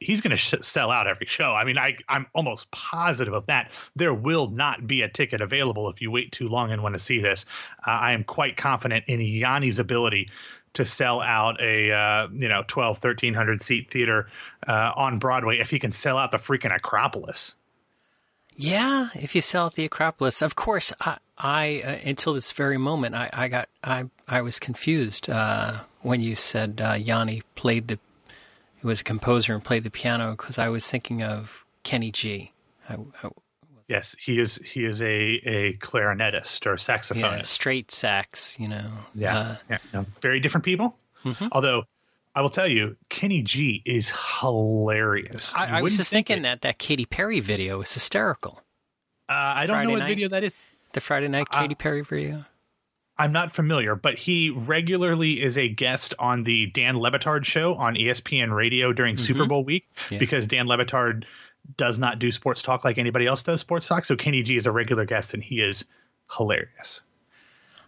he's 0.01 0.21
going 0.21 0.31
to 0.31 0.37
sh- 0.37 0.55
sell 0.61 0.91
out 0.91 1.07
every 1.07 1.27
show. 1.27 1.53
I 1.53 1.63
mean, 1.63 1.77
I, 1.77 1.97
I'm 2.09 2.25
almost 2.33 2.69
positive 2.71 3.33
of 3.33 3.45
that. 3.45 3.71
There 3.95 4.13
will 4.13 4.49
not 4.49 4.85
be 4.85 5.03
a 5.03 5.09
ticket 5.09 5.41
available 5.41 5.89
if 5.89 6.01
you 6.01 6.11
wait 6.11 6.31
too 6.31 6.49
long 6.49 6.71
and 6.71 6.81
want 6.81 6.93
to 6.93 6.99
see 6.99 7.19
this. 7.19 7.45
Uh, 7.85 7.91
I 7.91 8.13
am 8.13 8.23
quite 8.23 8.57
confident 8.57 9.05
in 9.07 9.21
Yanni's 9.21 9.79
ability 9.79 10.29
to 10.73 10.85
sell 10.85 11.21
out 11.21 11.61
a 11.61 11.91
uh, 11.91 12.27
you 12.31 12.47
know 12.47 12.63
12 12.65 13.03
1300 13.03 13.61
seat 13.61 13.91
theater 13.91 14.29
uh, 14.65 14.91
on 14.95 15.19
broadway 15.19 15.59
if 15.59 15.69
he 15.69 15.79
can 15.79 15.91
sell 15.91 16.17
out 16.17 16.31
the 16.31 16.37
freaking 16.37 16.73
acropolis 16.73 17.55
Yeah, 18.55 19.09
if 19.13 19.35
you 19.35 19.41
sell 19.41 19.67
at 19.67 19.75
the 19.75 19.85
Acropolis, 19.85 20.41
of 20.41 20.55
course. 20.55 20.93
I, 20.99 21.17
I 21.37 21.81
uh, 21.83 22.09
until 22.09 22.33
this 22.33 22.51
very 22.51 22.77
moment, 22.77 23.15
I, 23.15 23.29
I 23.33 23.47
got 23.47 23.69
I 23.83 24.05
I 24.27 24.41
was 24.41 24.59
confused 24.59 25.29
uh, 25.29 25.79
when 26.01 26.21
you 26.21 26.35
said 26.35 26.81
uh, 26.83 26.93
Yanni 26.93 27.43
played 27.55 27.87
the, 27.87 27.99
he 28.81 28.87
was 28.87 29.01
a 29.01 29.03
composer 29.03 29.53
and 29.53 29.63
played 29.63 29.83
the 29.83 29.91
piano 29.91 30.31
because 30.31 30.57
I 30.57 30.67
was 30.69 30.85
thinking 30.87 31.23
of 31.23 31.65
Kenny 31.83 32.11
G. 32.11 32.51
I, 32.89 32.95
I, 33.23 33.29
Yes, 33.87 34.15
he 34.17 34.39
is. 34.39 34.55
He 34.55 34.85
is 34.85 35.01
a 35.01 35.05
a 35.11 35.73
clarinetist 35.81 36.65
or 36.65 36.75
saxophonist. 36.75 37.15
Yeah, 37.37 37.41
straight 37.41 37.91
sax. 37.91 38.57
You 38.57 38.69
know. 38.69 38.89
Yeah, 39.13 39.37
Uh, 39.37 39.55
yeah, 39.69 39.77
no, 39.93 40.05
very 40.21 40.39
different 40.39 40.63
people. 40.63 40.95
Mhm. 41.25 41.49
Although 41.51 41.83
I 42.33 42.41
will 42.41 42.49
tell 42.49 42.67
you, 42.69 42.95
Kenny 43.09 43.41
G 43.43 43.81
is 43.85 44.09
hilarious. 44.39 45.53
I, 45.55 45.79
I 45.79 45.81
was 45.81 45.97
just 45.97 46.09
thinking 46.09 46.39
it. 46.39 46.41
that 46.43 46.61
that 46.61 46.77
Katy 46.77 47.05
Perry 47.05 47.41
video 47.41 47.79
was 47.79 47.93
hysterical. 47.93 48.61
Uh, 49.27 49.33
I 49.33 49.65
don't 49.65 49.75
Friday 49.75 49.87
know 49.87 49.93
what 49.93 49.99
night. 49.99 50.07
video 50.09 50.29
that 50.29 50.43
is. 50.45 50.57
The 50.93 51.01
Friday 51.01 51.27
night 51.27 51.47
Uh, 51.51 51.61
Katy 51.61 51.75
Perry 51.75 52.01
video. 52.01 52.45
I'm 53.21 53.31
not 53.31 53.51
familiar, 53.51 53.95
but 53.95 54.17
he 54.17 54.49
regularly 54.49 55.41
is 55.41 55.57
a 55.57 55.69
guest 55.69 56.13
on 56.19 56.43
the 56.43 56.67
Dan 56.67 56.97
Le 56.97 57.11
Batard 57.11 57.45
show 57.45 57.75
on 57.75 57.95
ESPN 57.95 58.51
Radio 58.53 58.93
during 58.93 59.17
Super 59.17 59.45
Bowl 59.45 59.63
week 59.63 59.85
Mm-hmm. 59.95 60.13
Yeah. 60.15 60.19
because 60.19 60.47
Dan 60.47 60.67
Le 60.67 60.77
Batard 60.77 61.25
does 61.77 61.99
not 61.99 62.19
do 62.19 62.31
sports 62.31 62.61
talk 62.61 62.83
like 62.83 62.97
anybody 62.97 63.27
else 63.27 63.43
does 63.43 63.59
sports 63.59 63.87
talk. 63.87 64.05
So 64.05 64.15
Kenny 64.15 64.41
G 64.43 64.57
is 64.57 64.65
a 64.65 64.71
regular 64.71 65.05
guest 65.05 65.33
and 65.33 65.43
he 65.43 65.61
is 65.61 65.85
hilarious. 66.35 67.01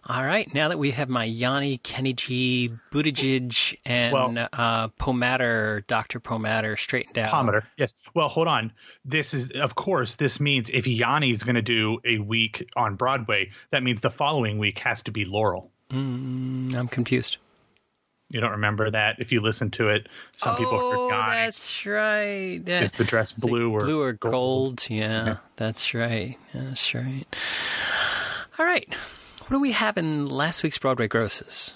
All 0.06 0.24
right, 0.24 0.52
now 0.52 0.68
that 0.68 0.78
we 0.78 0.90
have 0.90 1.08
my 1.08 1.24
Yanni, 1.24 1.78
Kenny 1.78 2.12
G, 2.12 2.70
Buttigieg, 2.92 3.78
and 3.86 4.12
Well- 4.12 4.48
uh, 4.52 4.88
Pomatter, 4.88 5.86
Dr. 5.86 6.20
Pomatter 6.20 6.78
straightened 6.78 7.18
out. 7.18 7.32
Pomatter. 7.32 7.62
Yes. 7.78 7.94
Well, 8.12 8.28
hold 8.28 8.46
on. 8.46 8.72
This 9.06 9.32
is, 9.32 9.52
of 9.52 9.74
course, 9.74 10.16
this 10.16 10.40
means 10.40 10.68
if 10.68 10.86
Yanni 10.86 11.30
is 11.30 11.42
going 11.42 11.54
to 11.54 11.62
do 11.62 12.00
a 12.04 12.18
week 12.18 12.68
on 12.76 12.96
Broadway, 12.96 13.50
that 13.70 13.82
means 13.82 14.02
the 14.02 14.10
following 14.10 14.58
week 14.58 14.78
has 14.80 15.02
to 15.04 15.10
be 15.10 15.24
Laurel. 15.24 15.70
Mm, 15.90 16.74
I'm 16.74 16.88
confused. 16.88 17.38
You 18.28 18.40
don't 18.40 18.52
remember 18.52 18.90
that 18.90 19.16
if 19.20 19.32
you 19.32 19.40
listen 19.40 19.70
to 19.72 19.88
it. 19.88 20.08
Some 20.36 20.56
people 20.56 20.74
oh, 20.74 20.90
heard 20.90 21.14
Yanni. 21.16 21.30
that's 21.46 21.86
right. 21.86 22.60
That- 22.66 22.82
Is 22.82 22.92
the 22.92 23.04
dress 23.04 23.32
blue 23.32 23.70
or 23.72 23.84
blue 23.84 24.02
or 24.02 24.12
gold? 24.12 24.84
Yeah, 24.90 25.38
that's 25.56 25.94
right. 25.94 26.36
That's 26.52 26.94
right. 26.94 27.24
All 28.58 28.66
right. 28.66 28.92
What 29.44 29.58
do 29.58 29.60
we 29.60 29.72
have 29.72 29.98
in 29.98 30.26
last 30.26 30.62
week's 30.62 30.78
Broadway 30.78 31.06
grosses? 31.06 31.74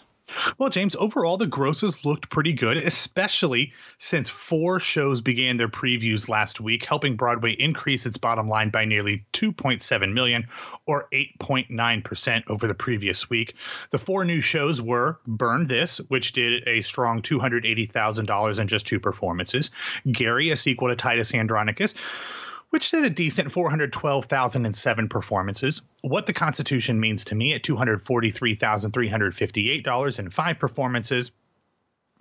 Well, 0.57 0.71
James, 0.71 0.97
overall, 0.97 1.37
the 1.37 1.47
grosses 1.47 2.03
looked 2.03 2.31
pretty 2.31 2.55
good, 2.55 2.79
especially 2.79 3.75
since 3.99 4.31
four 4.31 4.81
shows 4.81 5.21
began 5.21 5.59
their 5.59 5.69
previews 5.69 6.31
last 6.31 6.63
week, 6.63 6.87
helping 6.87 7.15
Broadway 7.15 7.53
increase 7.53 8.07
its 8.07 8.17
bottom 8.17 8.49
line 8.49 8.71
by 8.71 8.87
nearly 8.87 9.27
2.7 9.35 10.15
million 10.15 10.49
or 10.87 11.09
8.9% 11.13 12.43
over 12.49 12.67
the 12.67 12.75
previous 12.75 13.29
week. 13.29 13.55
The 13.91 13.99
four 13.99 14.25
new 14.25 14.41
shows 14.41 14.81
were 14.81 15.19
Burn 15.27 15.67
This, 15.67 15.99
which 16.09 16.33
did 16.33 16.67
a 16.67 16.81
strong 16.81 17.21
$280,000 17.21 18.59
in 18.59 18.67
just 18.67 18.87
two 18.87 18.99
performances, 18.99 19.71
Gary, 20.11 20.51
a 20.51 20.57
sequel 20.57 20.89
to 20.89 20.97
Titus 20.97 21.35
Andronicus, 21.35 21.95
which 22.71 22.91
did 22.91 23.05
a 23.05 23.11
decent 23.11 23.53
412,007 23.53 25.09
performances. 25.09 25.83
What 26.03 26.27
the 26.27 26.33
Constitution 26.33 26.99
means 27.01 27.25
to 27.27 27.35
me 27.35 27.53
at 27.55 27.63
$243,358 27.63 30.19
in 30.19 30.31
five 30.31 30.59
performances. 30.59 31.31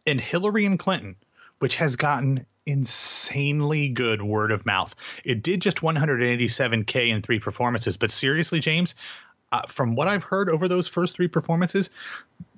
And 0.05 0.21
Hillary 0.21 0.65
and 0.65 0.79
Clinton, 0.79 1.15
which 1.59 1.75
has 1.77 1.95
gotten 1.95 2.45
insanely 2.65 3.89
good 3.89 4.21
word 4.21 4.51
of 4.51 4.65
mouth. 4.65 4.93
It 5.23 5.41
did 5.41 5.61
just 5.61 5.77
187K 5.77 7.09
in 7.09 7.21
three 7.21 7.39
performances, 7.39 7.97
but 7.97 8.11
seriously, 8.11 8.59
James, 8.59 8.95
uh, 9.51 9.61
from 9.67 9.95
what 9.95 10.07
I've 10.07 10.23
heard 10.23 10.49
over 10.49 10.67
those 10.67 10.87
first 10.87 11.15
three 11.15 11.27
performances, 11.27 11.89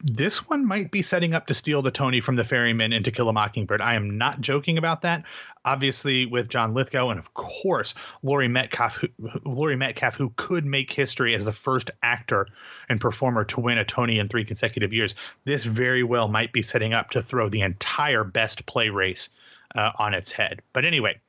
this 0.03 0.47
one 0.47 0.65
might 0.65 0.91
be 0.91 1.01
setting 1.01 1.33
up 1.33 1.47
to 1.47 1.53
steal 1.53 1.81
the 1.81 1.91
Tony 1.91 2.19
from 2.19 2.35
the 2.35 2.43
Ferryman 2.43 2.93
and 2.93 3.05
To 3.05 3.11
Kill 3.11 3.29
a 3.29 3.33
Mockingbird. 3.33 3.81
I 3.81 3.93
am 3.93 4.17
not 4.17 4.41
joking 4.41 4.77
about 4.77 5.03
that. 5.03 5.23
Obviously, 5.65 6.25
with 6.25 6.49
John 6.49 6.73
Lithgow 6.73 7.09
and 7.09 7.19
of 7.19 7.33
course 7.33 7.93
Laurie 8.23 8.47
Metcalf, 8.47 8.95
who, 8.95 9.07
Laurie 9.45 9.75
Metcalf, 9.75 10.15
who 10.15 10.33
could 10.35 10.65
make 10.65 10.91
history 10.91 11.35
as 11.35 11.45
the 11.45 11.53
first 11.53 11.91
actor 12.01 12.47
and 12.87 12.99
performer 12.99 13.43
to 13.45 13.59
win 13.59 13.77
a 13.77 13.85
Tony 13.85 14.17
in 14.17 14.27
three 14.27 14.45
consecutive 14.45 14.93
years. 14.93 15.15
This 15.43 15.65
very 15.65 16.03
well 16.03 16.27
might 16.27 16.53
be 16.53 16.61
setting 16.61 16.93
up 16.93 17.11
to 17.11 17.21
throw 17.21 17.49
the 17.49 17.61
entire 17.61 18.23
Best 18.23 18.65
Play 18.65 18.89
race 18.89 19.29
uh, 19.75 19.91
on 19.99 20.13
its 20.13 20.31
head. 20.31 20.61
But 20.73 20.85
anyway, 20.85 21.19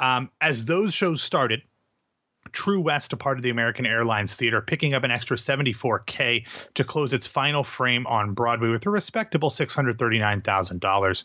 um, 0.00 0.30
as 0.40 0.64
those 0.64 0.92
shows 0.92 1.22
started. 1.22 1.62
True 2.52 2.80
West, 2.80 3.12
a 3.12 3.16
part 3.16 3.38
of 3.38 3.42
the 3.42 3.50
American 3.50 3.86
Airlines 3.86 4.34
Theater, 4.34 4.60
picking 4.60 4.94
up 4.94 5.02
an 5.02 5.10
extra 5.10 5.36
74K 5.36 6.44
to 6.74 6.84
close 6.84 7.12
its 7.12 7.26
final 7.26 7.64
frame 7.64 8.06
on 8.06 8.34
Broadway 8.34 8.68
with 8.68 8.86
a 8.86 8.90
respectable 8.90 9.50
$639,000. 9.50 11.24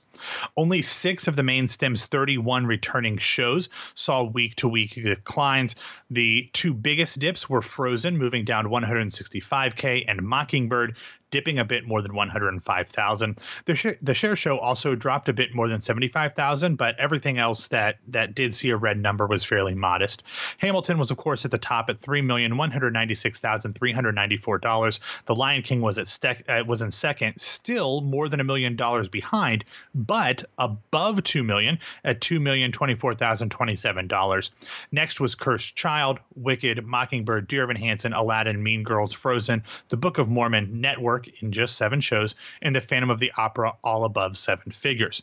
Only 0.58 0.82
six 0.82 1.28
of 1.28 1.36
the 1.36 1.44
main 1.44 1.68
stem's 1.68 2.06
31 2.06 2.66
returning 2.66 3.18
shows 3.18 3.70
saw 3.96 4.24
week 4.24 4.56
to 4.56 4.68
week 4.68 4.96
declines. 4.96 5.76
The 6.10 6.50
two 6.54 6.74
biggest 6.74 7.20
dips 7.20 7.50
were 7.50 7.62
Frozen, 7.62 8.18
moving 8.18 8.46
down 8.46 8.66
165K, 8.68 10.06
and 10.08 10.22
Mockingbird, 10.22 10.96
dipping 11.32 11.60
a 11.60 11.66
bit 11.66 11.86
more 11.86 12.02
than 12.02 12.16
105,000. 12.16 13.40
The, 13.66 13.76
sh- 13.76 13.88
the 14.02 14.14
Cher 14.14 14.36
show 14.36 14.58
also 14.58 14.96
dropped 14.96 15.30
a 15.30 15.34
bit 15.34 15.54
more 15.54 15.68
than 15.68 15.82
75,000, 15.82 16.76
but 16.76 17.00
everything 17.00 17.38
else 17.38 17.68
that 17.70 17.98
that 18.08 18.36
did 18.36 18.54
see 18.54 18.70
a 18.70 18.78
red 18.78 19.00
number 19.00 19.28
was 19.28 19.44
fairly 19.44 19.76
modest. 19.76 20.24
Hamilton 20.58 20.98
was 20.98 21.12
of 21.12 21.18
course 21.18 21.46
at 21.46 21.52
the 21.52 21.58
top 21.58 21.90
at 21.90 22.02
$3,196,394. 22.02 25.00
The 25.26 25.36
Lion 25.36 25.62
King 25.62 25.82
was 25.82 25.98
at 25.98 26.08
uh, 26.50 26.64
was 26.66 26.82
in 26.82 26.92
second, 26.92 27.40
still 27.40 28.02
more 28.02 28.28
than 28.30 28.40
a 28.40 28.44
million 28.44 28.76
dollars 28.76 29.10
behind, 29.10 29.66
but 29.96 30.44
above 30.58 31.24
2 31.24 31.44
million 31.44 31.80
at 32.04 32.22
$2,024,027. 32.22 34.52
Next 34.92 35.20
was 35.20 35.36
Cursed 35.36 35.76
Child, 35.76 36.20
Wicked, 36.36 36.86
Mockingbird, 36.86 37.48
Dear 37.48 37.64
Evan 37.64 37.76
Hansen, 37.76 38.14
Aladdin, 38.14 38.62
Mean 38.62 38.84
Girls, 38.84 39.14
Frozen, 39.14 39.64
The 39.90 39.98
Book 39.98 40.18
of 40.18 40.30
Mormon, 40.30 40.82
Network 40.82 41.19
in 41.42 41.52
just 41.52 41.76
seven 41.76 42.02
shows, 42.02 42.36
and 42.62 42.76
The 42.76 42.82
Phantom 42.82 43.10
of 43.10 43.20
the 43.20 43.32
Opera 43.38 43.74
all 43.84 44.06
above 44.06 44.38
seven 44.38 44.72
figures. 44.72 45.22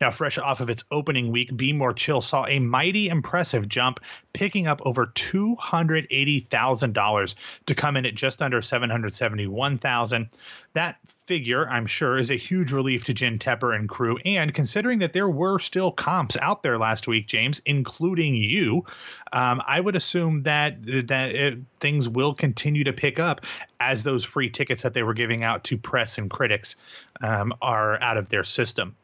Now, 0.00 0.10
fresh 0.10 0.38
off 0.38 0.60
of 0.60 0.70
its 0.70 0.84
opening 0.90 1.30
week, 1.30 1.56
Be 1.56 1.72
More 1.72 1.92
Chill 1.92 2.20
saw 2.20 2.46
a 2.46 2.58
mighty 2.58 3.08
impressive 3.08 3.68
jump, 3.68 4.00
picking 4.34 4.66
up 4.66 4.82
over 4.84 5.06
$280,000 5.06 7.34
to 7.66 7.74
come 7.74 7.96
in 7.96 8.04
at 8.04 8.14
just 8.14 8.42
under 8.42 8.60
771,000. 8.60 10.28
That 10.74 10.98
figure, 11.26 11.66
I'm 11.68 11.86
sure, 11.86 12.18
is 12.18 12.30
a 12.30 12.36
huge 12.36 12.72
relief 12.72 13.04
to 13.04 13.14
Jen 13.14 13.38
Tepper 13.38 13.74
and 13.74 13.88
crew. 13.88 14.18
And 14.26 14.52
considering 14.52 14.98
that 14.98 15.14
there 15.14 15.28
were 15.28 15.58
still 15.58 15.90
comps 15.90 16.36
out 16.36 16.62
there 16.62 16.78
last 16.78 17.08
week, 17.08 17.26
James, 17.26 17.62
including 17.64 18.34
you, 18.34 18.84
um, 19.32 19.62
I 19.66 19.80
would 19.80 19.96
assume 19.96 20.42
that 20.42 20.84
that 21.08 21.34
it, 21.34 21.58
things 21.80 22.08
will 22.08 22.34
continue 22.34 22.84
to 22.84 22.92
pick 22.92 23.18
up 23.18 23.40
as 23.80 24.02
those 24.02 24.24
free 24.24 24.50
tickets 24.50 24.82
that 24.82 24.92
they 24.92 25.02
were 25.02 25.14
giving 25.14 25.42
out 25.42 25.64
to 25.64 25.78
press 25.78 26.18
and 26.18 26.30
critics 26.30 26.76
um, 27.22 27.54
are 27.62 27.98
out 28.02 28.18
of 28.18 28.28
their 28.28 28.44
system. 28.44 28.94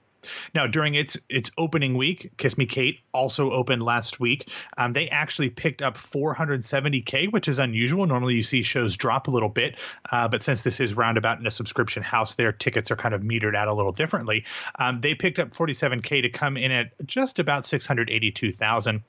Now, 0.54 0.66
during 0.66 0.94
its 0.94 1.16
its 1.28 1.50
opening 1.58 1.96
week, 1.96 2.32
Kiss 2.36 2.58
Me 2.58 2.66
Kate 2.66 3.00
also 3.12 3.50
opened 3.52 3.82
last 3.82 4.20
week. 4.20 4.48
Um, 4.78 4.92
they 4.92 5.08
actually 5.08 5.50
picked 5.50 5.82
up 5.82 5.96
470k, 5.96 7.32
which 7.32 7.48
is 7.48 7.58
unusual. 7.58 8.06
Normally, 8.06 8.34
you 8.34 8.42
see 8.42 8.62
shows 8.62 8.96
drop 8.96 9.28
a 9.28 9.30
little 9.30 9.48
bit, 9.48 9.76
uh, 10.10 10.28
but 10.28 10.42
since 10.42 10.62
this 10.62 10.80
is 10.80 10.94
roundabout 10.94 11.38
in 11.38 11.46
a 11.46 11.50
subscription 11.50 12.02
house, 12.02 12.34
their 12.34 12.52
tickets 12.52 12.90
are 12.90 12.96
kind 12.96 13.14
of 13.14 13.22
metered 13.22 13.56
out 13.56 13.68
a 13.68 13.74
little 13.74 13.92
differently. 13.92 14.44
Um, 14.78 15.00
they 15.00 15.14
picked 15.14 15.38
up 15.38 15.50
47k 15.50 16.22
to 16.22 16.30
come 16.30 16.56
in 16.56 16.70
at 16.70 16.92
just 17.06 17.38
about 17.38 17.66
682,000. 17.66 19.02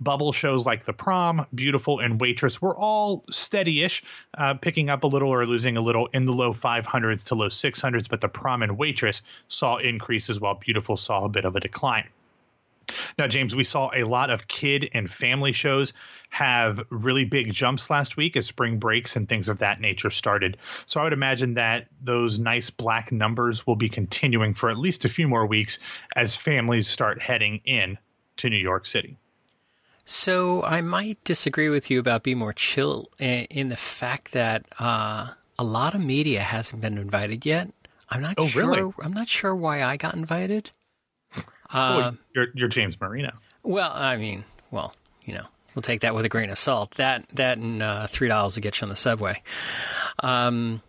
Bubble 0.00 0.32
shows 0.32 0.66
like 0.66 0.84
The 0.84 0.92
Prom, 0.92 1.46
Beautiful, 1.54 2.00
and 2.00 2.20
Waitress 2.20 2.60
were 2.60 2.76
all 2.76 3.24
steady-ish, 3.30 4.02
uh, 4.38 4.54
picking 4.54 4.90
up 4.90 5.04
a 5.04 5.06
little 5.06 5.28
or 5.28 5.46
losing 5.46 5.76
a 5.76 5.80
little 5.80 6.08
in 6.12 6.24
the 6.24 6.32
low 6.32 6.52
500s 6.52 7.24
to 7.24 7.34
low 7.34 7.48
600s, 7.48 8.08
but 8.08 8.20
The 8.20 8.28
Prom 8.28 8.62
and 8.62 8.78
Waitress 8.78 9.22
saw 9.48 9.76
increases 9.76 10.40
while 10.40 10.54
Beautiful 10.64 10.96
saw 10.96 11.24
a 11.24 11.28
bit 11.28 11.44
of 11.44 11.56
a 11.56 11.60
decline. 11.60 12.08
Now, 13.18 13.26
James, 13.26 13.54
we 13.54 13.64
saw 13.64 13.90
a 13.94 14.04
lot 14.04 14.30
of 14.30 14.48
kid 14.48 14.90
and 14.92 15.10
family 15.10 15.52
shows 15.52 15.92
have 16.30 16.80
really 16.90 17.24
big 17.24 17.52
jumps 17.52 17.90
last 17.90 18.16
week 18.16 18.36
as 18.36 18.46
spring 18.46 18.78
breaks 18.78 19.16
and 19.16 19.28
things 19.28 19.48
of 19.48 19.58
that 19.58 19.80
nature 19.80 20.10
started. 20.10 20.56
So 20.86 21.00
I 21.00 21.04
would 21.04 21.12
imagine 21.12 21.54
that 21.54 21.86
those 22.02 22.38
nice 22.38 22.70
black 22.70 23.12
numbers 23.12 23.66
will 23.66 23.76
be 23.76 23.88
continuing 23.88 24.54
for 24.54 24.68
at 24.68 24.76
least 24.76 25.04
a 25.04 25.08
few 25.08 25.28
more 25.28 25.46
weeks 25.46 25.78
as 26.16 26.36
families 26.36 26.88
start 26.88 27.22
heading 27.22 27.60
in 27.64 27.98
to 28.38 28.50
New 28.50 28.56
York 28.56 28.86
City. 28.86 29.16
So 30.04 30.62
I 30.64 30.82
might 30.82 31.22
disagree 31.24 31.70
with 31.70 31.90
you 31.90 31.98
about 31.98 32.24
Be 32.24 32.34
More 32.34 32.52
Chill 32.52 33.08
in 33.18 33.68
the 33.68 33.76
fact 33.76 34.32
that 34.32 34.66
uh, 34.78 35.30
a 35.58 35.64
lot 35.64 35.94
of 35.94 36.00
media 36.02 36.40
hasn't 36.40 36.82
been 36.82 36.98
invited 36.98 37.46
yet. 37.46 37.70
I'm 38.10 38.20
not 38.22 38.34
Oh, 38.38 38.46
sure. 38.46 38.62
really? 38.66 38.92
I'm 39.02 39.12
not 39.12 39.28
sure 39.28 39.54
why 39.54 39.82
I 39.82 39.96
got 39.96 40.14
invited. 40.14 40.70
Uh, 41.72 42.12
you're, 42.36 42.46
you're 42.54 42.68
James 42.68 43.00
Marino. 43.00 43.32
well, 43.64 43.90
I 43.92 44.16
mean, 44.16 44.44
well, 44.70 44.94
you 45.24 45.34
know, 45.34 45.46
we'll 45.74 45.82
take 45.82 46.02
that 46.02 46.14
with 46.14 46.24
a 46.24 46.28
grain 46.28 46.48
of 46.50 46.58
salt. 46.58 46.92
That 46.92 47.26
that 47.30 47.58
and 47.58 47.82
uh, 47.82 48.06
three 48.06 48.28
dollars 48.28 48.54
to 48.54 48.60
get 48.60 48.80
you 48.80 48.84
on 48.84 48.90
the 48.90 48.94
subway. 48.96 49.42
Um, 50.20 50.82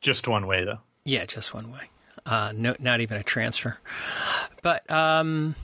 Just 0.00 0.26
one 0.26 0.46
way, 0.46 0.64
though. 0.64 0.78
Yeah, 1.04 1.26
just 1.26 1.52
one 1.52 1.70
way. 1.72 1.90
Uh, 2.24 2.52
no, 2.56 2.74
not 2.78 3.00
even 3.02 3.18
a 3.18 3.22
transfer. 3.22 3.76
But 4.62 4.88
um, 4.90 5.54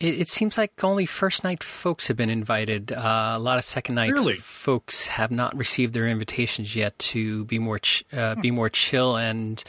It, 0.00 0.22
it 0.22 0.28
seems 0.28 0.58
like 0.58 0.82
only 0.82 1.06
first 1.06 1.44
night 1.44 1.62
folks 1.62 2.08
have 2.08 2.16
been 2.16 2.30
invited. 2.30 2.90
Uh, 2.90 3.34
a 3.36 3.38
lot 3.38 3.58
of 3.58 3.64
second 3.64 3.94
night 3.94 4.10
Really? 4.10 4.34
folks 4.34 5.06
have 5.08 5.30
not 5.30 5.56
received 5.56 5.94
their 5.94 6.08
invitations 6.08 6.74
yet 6.74 6.98
to 6.98 7.44
be 7.44 7.60
more 7.60 7.78
ch- 7.78 8.02
uh, 8.12 8.34
be 8.36 8.50
more 8.50 8.70
chill. 8.70 9.16
And 9.16 9.62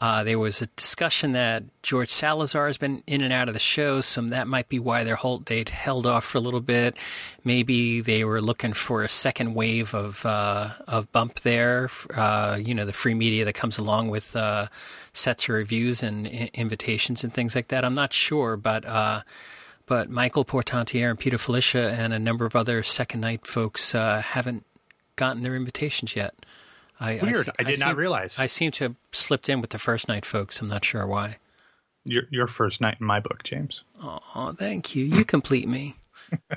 uh, 0.00 0.24
there 0.24 0.38
was 0.38 0.62
a 0.62 0.66
discussion 0.68 1.32
that 1.32 1.62
George 1.82 2.08
Salazar 2.08 2.66
has 2.66 2.78
been 2.78 3.02
in 3.06 3.20
and 3.20 3.32
out 3.32 3.48
of 3.48 3.52
the 3.54 3.60
show, 3.60 4.00
so 4.00 4.22
that 4.22 4.48
might 4.48 4.68
be 4.68 4.78
why 4.78 5.04
they're 5.04 5.16
hold- 5.16 5.46
they'd 5.46 5.68
held 5.68 6.06
off 6.06 6.24
for 6.24 6.38
a 6.38 6.40
little 6.40 6.60
bit. 6.62 6.96
Maybe 7.44 8.00
they 8.00 8.24
were 8.24 8.40
looking 8.40 8.72
for 8.72 9.02
a 9.02 9.08
second 9.08 9.54
wave 9.54 9.94
of 9.94 10.24
uh, 10.24 10.70
of 10.88 11.12
bump 11.12 11.40
there. 11.40 11.90
Uh, 12.14 12.58
you 12.60 12.74
know, 12.74 12.84
the 12.86 12.92
free 12.92 13.14
media 13.14 13.44
that 13.44 13.52
comes 13.54 13.78
along 13.78 14.08
with 14.08 14.34
uh, 14.34 14.68
sets 15.12 15.44
of 15.44 15.50
reviews 15.50 16.02
and 16.02 16.26
I- 16.26 16.50
invitations 16.54 17.22
and 17.22 17.32
things 17.32 17.54
like 17.54 17.68
that. 17.68 17.84
I'm 17.84 17.94
not 17.94 18.12
sure, 18.12 18.56
but 18.56 18.84
uh, 18.86 19.22
but 19.86 20.08
Michael 20.08 20.44
Portantiere 20.44 21.10
and 21.10 21.18
Peter 21.18 21.36
Filichia 21.36 21.92
and 21.92 22.14
a 22.14 22.18
number 22.18 22.46
of 22.46 22.56
other 22.56 22.82
second 22.82 23.20
night 23.20 23.46
folks 23.46 23.94
uh, 23.94 24.22
haven't 24.22 24.64
gotten 25.16 25.42
their 25.42 25.54
invitations 25.54 26.16
yet. 26.16 26.34
I, 27.02 27.18
Weird. 27.20 27.46
se- 27.46 27.52
I 27.58 27.62
did 27.64 27.80
not 27.80 27.88
seem- 27.88 27.96
realize. 27.96 28.38
I 28.38 28.46
seem 28.46 28.70
to 28.72 28.84
have 28.84 28.94
slipped 29.12 29.48
in 29.48 29.60
with 29.60 29.70
the 29.70 29.78
first 29.78 30.06
night 30.08 30.24
folks. 30.24 30.60
I'm 30.60 30.68
not 30.68 30.84
sure 30.84 31.06
why. 31.06 31.38
Your 32.04 32.24
your 32.30 32.46
first 32.46 32.80
night 32.80 32.96
in 33.00 33.06
my 33.06 33.20
book, 33.20 33.42
James. 33.44 33.82
Oh, 34.02 34.54
thank 34.58 34.94
you. 34.94 35.04
You 35.04 35.24
complete 35.24 35.68
me. 35.68 35.96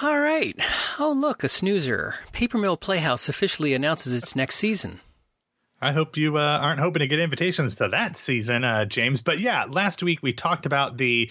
All 0.00 0.20
right. 0.20 0.56
Oh, 0.98 1.10
look, 1.12 1.42
a 1.42 1.48
snoozer. 1.48 2.14
Paper 2.32 2.56
Mill 2.58 2.76
Playhouse 2.76 3.28
officially 3.28 3.74
announces 3.74 4.14
its 4.14 4.36
next 4.36 4.54
season. 4.56 5.00
I 5.80 5.92
hope 5.92 6.16
you 6.16 6.36
uh, 6.38 6.58
aren't 6.62 6.80
hoping 6.80 7.00
to 7.00 7.06
get 7.08 7.18
invitations 7.20 7.76
to 7.76 7.88
that 7.88 8.16
season, 8.16 8.64
uh, 8.64 8.84
James. 8.84 9.22
But 9.22 9.40
yeah, 9.40 9.64
last 9.68 10.02
week 10.02 10.22
we 10.22 10.32
talked 10.32 10.66
about 10.66 10.96
the 10.96 11.30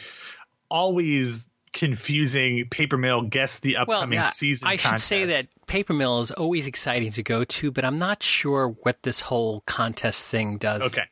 always 0.69 1.49
confusing 1.77 2.65
paper 2.71 2.97
mill 2.97 3.21
guess 3.21 3.59
the 3.59 3.75
Well, 3.87 3.97
upcoming 3.97 4.17
yeah, 4.17 4.29
season. 4.29 4.67
I 4.67 4.77
should 4.77 4.99
say 4.99 5.25
that 5.25 5.47
Paper 5.67 5.93
Mill 5.93 6.21
is 6.21 6.31
always 6.31 6.65
exciting 6.65 7.11
to 7.11 7.21
go 7.21 7.43
to, 7.43 7.71
but 7.71 7.85
I'm 7.85 7.99
not 7.99 8.23
sure 8.23 8.69
what 8.81 9.03
this 9.03 9.21
whole 9.21 9.61
contest 9.61 10.27
thing 10.27 10.57
does. 10.57 10.81
Okay. 10.81 11.03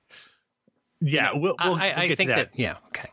Yeah, 1.02 1.34
we'll, 1.36 1.56
we'll, 1.64 1.76
I, 1.76 1.90
I 1.90 2.00
we'll 2.00 2.08
get 2.08 2.18
think 2.18 2.30
that. 2.30 2.52
that. 2.52 2.60
yeah, 2.60 2.78
okay. 2.88 3.10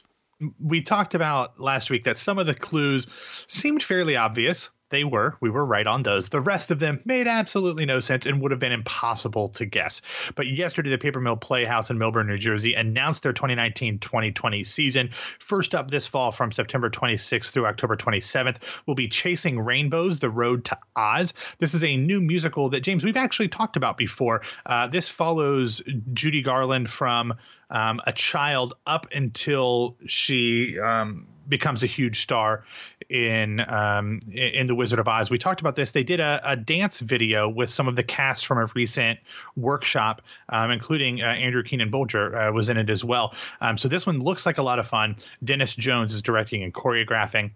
we 0.59 0.81
talked 0.81 1.15
about 1.15 1.61
last 1.61 1.91
week 1.91 2.05
that 2.05 2.17
some 2.17 2.39
of 2.39 2.47
the 2.47 2.55
clues 2.55 3.07
seemed 3.49 3.83
fairly 3.83 4.17
obvious. 4.17 4.71
They 4.93 5.05
were. 5.05 5.39
We 5.41 5.49
were 5.49 5.65
right 5.65 5.87
on 5.87 6.03
those. 6.03 6.29
The 6.29 6.43
rest 6.43 6.71
of 6.71 6.79
them 6.79 7.01
made 7.07 7.27
absolutely 7.27 7.87
no 7.87 8.01
sense 8.01 8.27
and 8.27 8.43
would 8.43 8.51
have 8.51 8.61
been 8.61 8.73
impossible 8.73 9.49
to 9.49 9.65
guess. 9.65 10.03
But 10.35 10.49
yesterday, 10.49 10.91
the 10.91 10.99
Paper 10.99 11.19
Mill 11.19 11.37
Playhouse 11.37 11.89
in 11.89 11.99
Millburn, 11.99 12.27
New 12.27 12.37
Jersey 12.37 12.75
announced 12.75 13.23
their 13.23 13.33
2019 13.33 14.01
2020 14.01 14.65
season. 14.65 15.09
First 15.39 15.75
up 15.75 15.91
this 15.91 16.07
fall 16.07 16.31
from 16.31 16.53
September 16.53 16.91
26th 16.91 17.53
through 17.53 17.65
October 17.65 17.97
27th 17.97 18.59
will 18.85 18.95
be 18.95 19.09
Chasing 19.09 19.59
Rainbows 19.59 20.19
The 20.19 20.29
Road 20.29 20.67
to 20.67 20.79
Oz. 20.95 21.33
This 21.59 21.73
is 21.73 21.83
a 21.83 21.97
new 21.97 22.21
musical 22.21 22.69
that, 22.69 22.81
James, 22.81 23.03
we've 23.03 23.17
actually 23.17 23.49
talked 23.49 23.79
about 23.79 23.97
before. 23.97 24.43
Uh, 24.67 24.89
this 24.89 25.09
follows 25.09 25.81
Judy 26.13 26.43
Garland 26.43 26.91
from 26.91 27.33
um, 27.73 28.01
a 28.07 28.13
child 28.13 28.75
up 28.87 29.09
until 29.13 29.97
she 30.07 30.79
um, 30.79 31.27
becomes 31.49 31.83
a 31.83 31.87
huge 31.87 32.23
star 32.23 32.65
in 33.09 33.61
um, 33.61 34.21
in 34.31 34.67
the 34.67 34.75
Wizard 34.75 34.99
of 34.99 35.09
Oz. 35.09 35.31
We 35.31 35.39
talked 35.39 35.61
about 35.61 35.75
this. 35.75 35.91
They 35.93 36.05
did 36.05 36.21
a, 36.21 36.41
a 36.45 36.55
dance 36.55 37.01
video 37.01 37.49
with 37.49 37.71
some 37.71 37.89
of 37.89 37.97
the 37.97 38.03
cast 38.03 38.47
from 38.47 38.59
a 38.59 38.67
recent 38.75 39.19
workshop, 39.57 40.23
um, 40.51 40.71
including 40.71 41.23
uh, 41.23 41.27
Andrew 41.27 41.63
Keenan 41.63 41.91
Bolger 41.91 42.49
uh, 42.49 42.53
was 42.53 42.69
in 42.69 42.77
it 42.77 42.91
as 42.91 43.03
well. 43.03 43.35
Um, 43.61 43.77
so 43.77 43.89
this 43.89 44.07
one 44.07 44.21
looks 44.21 44.47
like 44.47 44.59
a 44.59 44.63
lot 44.63 44.79
of 44.79 44.87
fun. 44.87 45.17
Denis 45.43 45.75
Jones 45.75 46.15
is 46.15 46.23
directing 46.23 46.63
and 46.63 46.73
choreographing. 46.73 47.51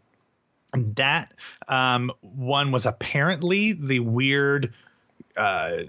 That 0.73 1.33
um, 1.69 2.11
one 2.21 2.73
was 2.73 2.87
apparently 2.87 3.75
the 3.75 4.01
weird. 4.01 4.73
Uh, 5.37 5.85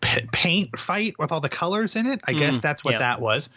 p- 0.00 0.26
paint 0.32 0.78
fight 0.78 1.18
with 1.18 1.32
all 1.32 1.40
the 1.40 1.48
colors 1.48 1.96
in 1.96 2.06
it. 2.06 2.20
I 2.24 2.32
guess 2.32 2.58
that's 2.58 2.84
what 2.84 2.92
yeah. 2.92 2.98
that 2.98 3.20
was. 3.20 3.48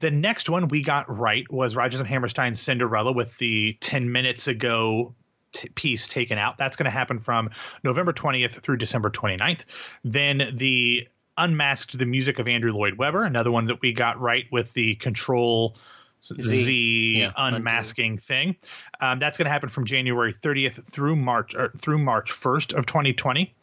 The 0.00 0.10
next 0.10 0.48
one 0.48 0.68
we 0.68 0.82
got 0.82 1.18
right 1.18 1.50
was 1.50 1.76
Rodgers 1.76 2.00
and 2.00 2.08
Hammerstein's 2.08 2.60
Cinderella 2.60 3.12
with 3.12 3.36
the 3.38 3.76
10 3.80 4.10
minutes 4.10 4.48
ago 4.48 5.14
t- 5.52 5.68
piece 5.70 6.08
taken 6.08 6.38
out. 6.38 6.58
That's 6.58 6.76
going 6.76 6.84
to 6.84 6.90
happen 6.90 7.18
from 7.18 7.50
November 7.82 8.12
20th 8.12 8.60
through 8.62 8.76
December 8.76 9.10
29th. 9.10 9.64
Then 10.04 10.50
the 10.54 11.08
Unmasked 11.38 11.98
the 11.98 12.06
Music 12.06 12.38
of 12.38 12.48
Andrew 12.48 12.72
Lloyd 12.72 12.94
Webber, 12.94 13.24
another 13.24 13.50
one 13.50 13.66
that 13.66 13.82
we 13.82 13.92
got 13.92 14.18
right 14.20 14.46
with 14.50 14.72
the 14.72 14.94
Control 14.96 15.76
Z, 16.24 17.18
Yeah, 17.18 17.32
undo. 17.36 17.58
unmasking 17.58 18.18
thing. 18.18 18.56
Um, 19.00 19.18
that's 19.18 19.38
going 19.38 19.44
to 19.44 19.50
happen 19.50 19.68
from 19.68 19.84
January 19.84 20.32
30th 20.32 20.90
through 20.90 21.16
March 21.16 21.54
or 21.54 21.72
through 21.78 21.98
March 21.98 22.32
1st 22.32 22.74
of 22.74 22.86
2020 22.86 23.54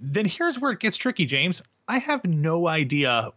then 0.00 0.24
here's 0.24 0.58
where 0.58 0.72
it 0.72 0.80
gets 0.80 0.96
tricky, 0.96 1.26
James. 1.26 1.62
I 1.86 1.98
have 1.98 2.24
no 2.24 2.66
idea 2.66 3.32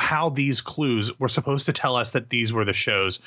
how 0.00 0.30
these 0.30 0.60
clues 0.60 1.18
were 1.18 1.28
supposed 1.28 1.66
to 1.66 1.72
tell 1.72 1.96
us 1.96 2.12
that 2.12 2.30
these 2.30 2.52
were 2.52 2.64
the 2.64 2.72
shows. 2.72 3.18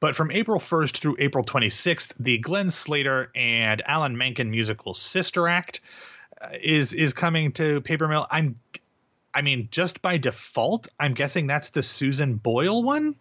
But 0.00 0.14
from 0.14 0.30
April 0.30 0.60
1st 0.60 0.98
through 0.98 1.16
April 1.18 1.44
26th, 1.44 2.14
the 2.18 2.38
Glenn 2.38 2.70
Slater 2.70 3.30
and 3.34 3.82
Alan 3.84 4.16
Menken 4.16 4.50
musical 4.50 4.94
Sister 4.94 5.48
Act 5.48 5.80
uh, 6.40 6.50
is 6.62 6.92
is 6.92 7.12
coming 7.12 7.52
to 7.52 7.80
Paper 7.80 8.08
Mill. 8.08 8.26
I'm 8.30 8.60
I 9.34 9.42
mean, 9.42 9.68
just 9.72 10.00
by 10.00 10.16
default, 10.16 10.86
I'm 10.98 11.14
guessing 11.14 11.48
that's 11.48 11.70
the 11.70 11.82
Susan 11.82 12.36
Boyle 12.36 12.82
one. 12.82 13.16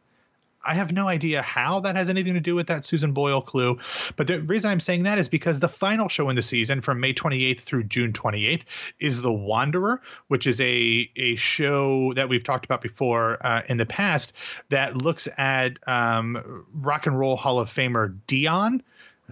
I 0.63 0.75
have 0.75 0.91
no 0.91 1.07
idea 1.07 1.41
how 1.41 1.81
that 1.81 1.95
has 1.95 2.09
anything 2.09 2.35
to 2.35 2.39
do 2.39 2.55
with 2.55 2.67
that 2.67 2.85
Susan 2.85 3.11
Boyle 3.11 3.41
clue. 3.41 3.79
But 4.15 4.27
the 4.27 4.41
reason 4.41 4.71
I'm 4.71 4.79
saying 4.79 5.03
that 5.03 5.19
is 5.19 5.29
because 5.29 5.59
the 5.59 5.69
final 5.69 6.07
show 6.07 6.29
in 6.29 6.35
the 6.35 6.41
season 6.41 6.81
from 6.81 6.99
May 6.99 7.13
28th 7.13 7.59
through 7.61 7.83
June 7.83 8.13
28th 8.13 8.63
is 8.99 9.21
The 9.21 9.31
Wanderer, 9.31 10.01
which 10.27 10.47
is 10.47 10.61
a, 10.61 11.09
a 11.15 11.35
show 11.35 12.13
that 12.13 12.29
we've 12.29 12.43
talked 12.43 12.65
about 12.65 12.81
before 12.81 13.45
uh, 13.45 13.61
in 13.67 13.77
the 13.77 13.85
past 13.85 14.33
that 14.69 14.95
looks 14.95 15.27
at 15.37 15.77
um, 15.87 16.65
rock 16.73 17.07
and 17.07 17.17
roll 17.17 17.35
Hall 17.35 17.59
of 17.59 17.69
Famer 17.69 18.17
Dion. 18.27 18.81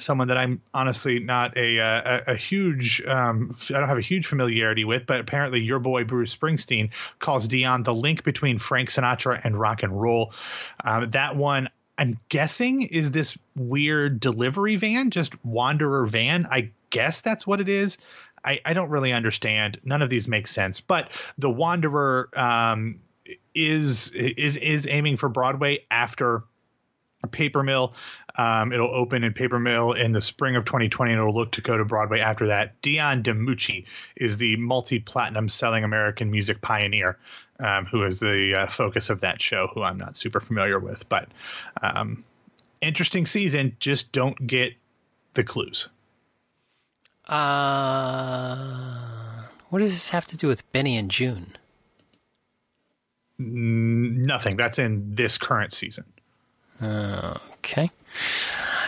Someone 0.02 0.28
that 0.30 0.38
I'm 0.38 0.62
honestly 0.74 1.20
not 1.20 1.56
a 1.58 1.78
a, 1.78 2.24
a 2.28 2.36
huge 2.36 3.04
um, 3.06 3.56
I 3.70 3.80
don't 3.80 3.90
have 3.90 3.98
a 3.98 4.02
huge 4.02 4.28
familiarity 4.28 4.84
with, 4.84 5.06
but 5.06 5.20
apparently 5.20 5.62
your 5.62 5.80
boy 5.80 6.04
Bruce 6.04 6.36
Springsteen 6.36 6.90
calls 7.20 7.48
Dion 7.48 7.84
the 7.84 7.94
link 7.94 8.24
between 8.24 8.60
Frank 8.60 8.90
Sinatra 8.90 9.40
and 9.44 9.60
rock 9.60 9.84
and 9.84 10.00
roll. 10.00 10.34
Um, 10.84 11.12
that 11.12 11.36
one 11.36 11.70
I'm 11.98 12.20
guessing 12.30 12.82
is 12.82 13.12
this 13.12 13.38
weird 13.56 14.20
delivery 14.20 14.76
van, 14.76 15.12
just 15.12 15.34
Wanderer 15.46 16.06
van. 16.08 16.48
I 16.50 16.72
guess 16.90 17.22
that's 17.22 17.46
what 17.46 17.62
it 17.62 17.70
is. 17.70 18.00
I, 18.44 18.60
I 18.66 18.74
don't 18.74 18.90
really 18.90 19.14
understand. 19.14 19.80
None 19.84 20.02
of 20.02 20.10
these 20.10 20.28
make 20.28 20.48
sense. 20.48 20.82
But 20.82 21.12
the 21.38 21.50
Wanderer 21.50 22.30
um, 22.36 23.02
is 23.54 24.12
is 24.12 24.58
is 24.58 24.88
aiming 24.88 25.18
for 25.18 25.30
Broadway 25.30 25.86
after 25.92 26.44
Paper 27.28 27.64
Mill. 27.64 27.94
Um, 28.36 28.72
it'll 28.72 28.94
open 28.94 29.24
in 29.24 29.34
Paper 29.34 29.60
Mill 29.60 29.94
in 29.94 30.12
the 30.12 30.22
spring 30.22 30.56
of 30.56 30.66
2020, 30.66 31.12
and 31.12 31.20
it'll 31.20 31.34
look 31.34 31.52
to 31.54 31.62
go 31.62 31.78
to 31.78 31.86
Broadway 31.86 32.20
after 32.20 32.48
that. 32.48 32.82
Dion 32.82 33.24
DiMucci 33.24 33.86
is 34.16 34.38
the 34.38 34.56
multi-platinum 34.58 35.50
selling 35.50 35.84
American 35.84 36.32
music 36.32 36.62
pioneer, 36.62 37.18
um, 37.60 37.86
who 37.86 38.04
is 38.04 38.20
the 38.20 38.62
uh, 38.62 38.68
focus 38.68 39.10
of 39.10 39.22
that 39.22 39.42
show. 39.42 39.68
Who 39.74 39.84
I'm 39.84 39.98
not 39.98 40.16
super 40.16 40.40
familiar 40.40 40.80
with, 40.80 41.08
but 41.10 41.30
um, 41.82 42.24
interesting 42.82 43.26
season. 43.26 43.76
Just 43.80 44.12
don't 44.12 44.48
get 44.48 44.74
the 45.34 45.44
clues. 45.44 45.88
Uh, 47.28 48.58
what 49.70 49.80
does 49.80 49.92
this 49.92 50.10
have 50.10 50.28
to 50.28 50.38
do 50.38 50.48
with 50.48 50.70
Benny 50.72 50.98
and 50.98 51.10
Joon? 51.10 51.56
Nothing. 53.38 54.58
That's 54.58 54.80
in 54.80 55.16
this 55.16 55.38
current 55.38 55.74
season. 55.74 56.04
Okay. 56.82 57.92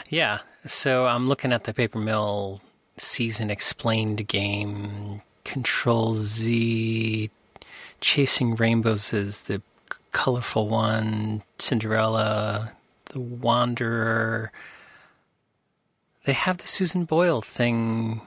Yeah. 0.10 0.40
So 0.66 1.06
I'm 1.06 1.28
looking 1.28 1.52
at 1.52 1.66
the 1.66 1.74
Paper 1.74 2.00
Mill 2.00 2.62
season 2.98 3.50
explained 3.50 4.28
game. 4.28 5.22
Control 5.44 6.14
Z. 6.16 7.30
Chasing 8.02 8.56
Rainbows 8.56 9.14
is 9.14 9.44
the 9.44 9.62
colorful 10.12 10.68
one. 10.68 11.44
Cinderella. 11.60 12.72
The 13.06 13.20
Wanderer. 13.20 14.52
They 16.26 16.34
have 16.34 16.58
the 16.60 16.68
Susan 16.68 17.04
Boyle 17.06 17.42
thing 17.42 18.22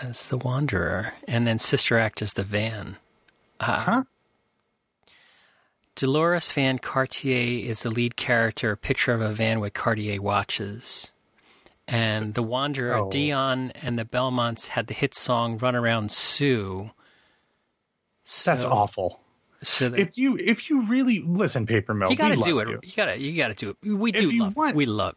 as 0.00 0.28
the 0.28 0.38
Wanderer. 0.38 1.12
And 1.28 1.46
then 1.46 1.58
Sister 1.58 1.98
Act 1.98 2.22
as 2.22 2.32
the 2.32 2.42
van. 2.42 2.96
Ah. 3.60 3.82
Huh? 3.86 4.04
Deloris 5.96 6.52
Van 6.52 6.78
Cartier 6.78 7.68
is 7.68 7.82
the 7.82 7.90
lead 7.90 8.16
character, 8.16 8.72
a 8.72 8.76
picture 8.76 9.12
of 9.12 9.20
a 9.20 9.28
van 9.32 9.60
with 9.60 9.74
Cartier 9.74 10.20
watches. 10.20 11.10
And 11.86 12.34
the 12.34 12.42
Wanderer, 12.42 12.94
Oh. 12.94 13.10
Dion 13.10 13.70
and 13.82 13.98
the 13.98 14.04
Belmonts 14.06 14.68
had 14.68 14.86
the 14.86 14.94
hit 14.94 15.14
song 15.14 15.58
Run 15.58 15.76
Around 15.76 16.10
Sue. 16.10 16.90
That's 18.44 18.64
awful. 18.64 19.20
So 19.62 19.88
that 19.90 19.98
if 20.00 20.18
you 20.18 20.36
if 20.36 20.68
you 20.68 20.82
really 20.86 21.20
listen, 21.20 21.66
Paper 21.66 21.94
Mill, 21.94 22.10
you 22.10 22.16
got 22.16 22.28
to 22.32 22.36
we 22.38 22.42
do 22.42 22.58
it. 22.58 22.68
you. 22.68 22.80
You 22.82 22.92
got 22.96 23.06
to 23.06 23.18
you 23.18 23.36
got 23.36 23.48
to 23.48 23.54
do 23.54 23.70
it. 23.70 23.76
We 23.88 24.12
do 24.12 24.30
love. 24.32 24.56
want- 24.56 24.74
We 24.76 24.86
love. 24.86 25.14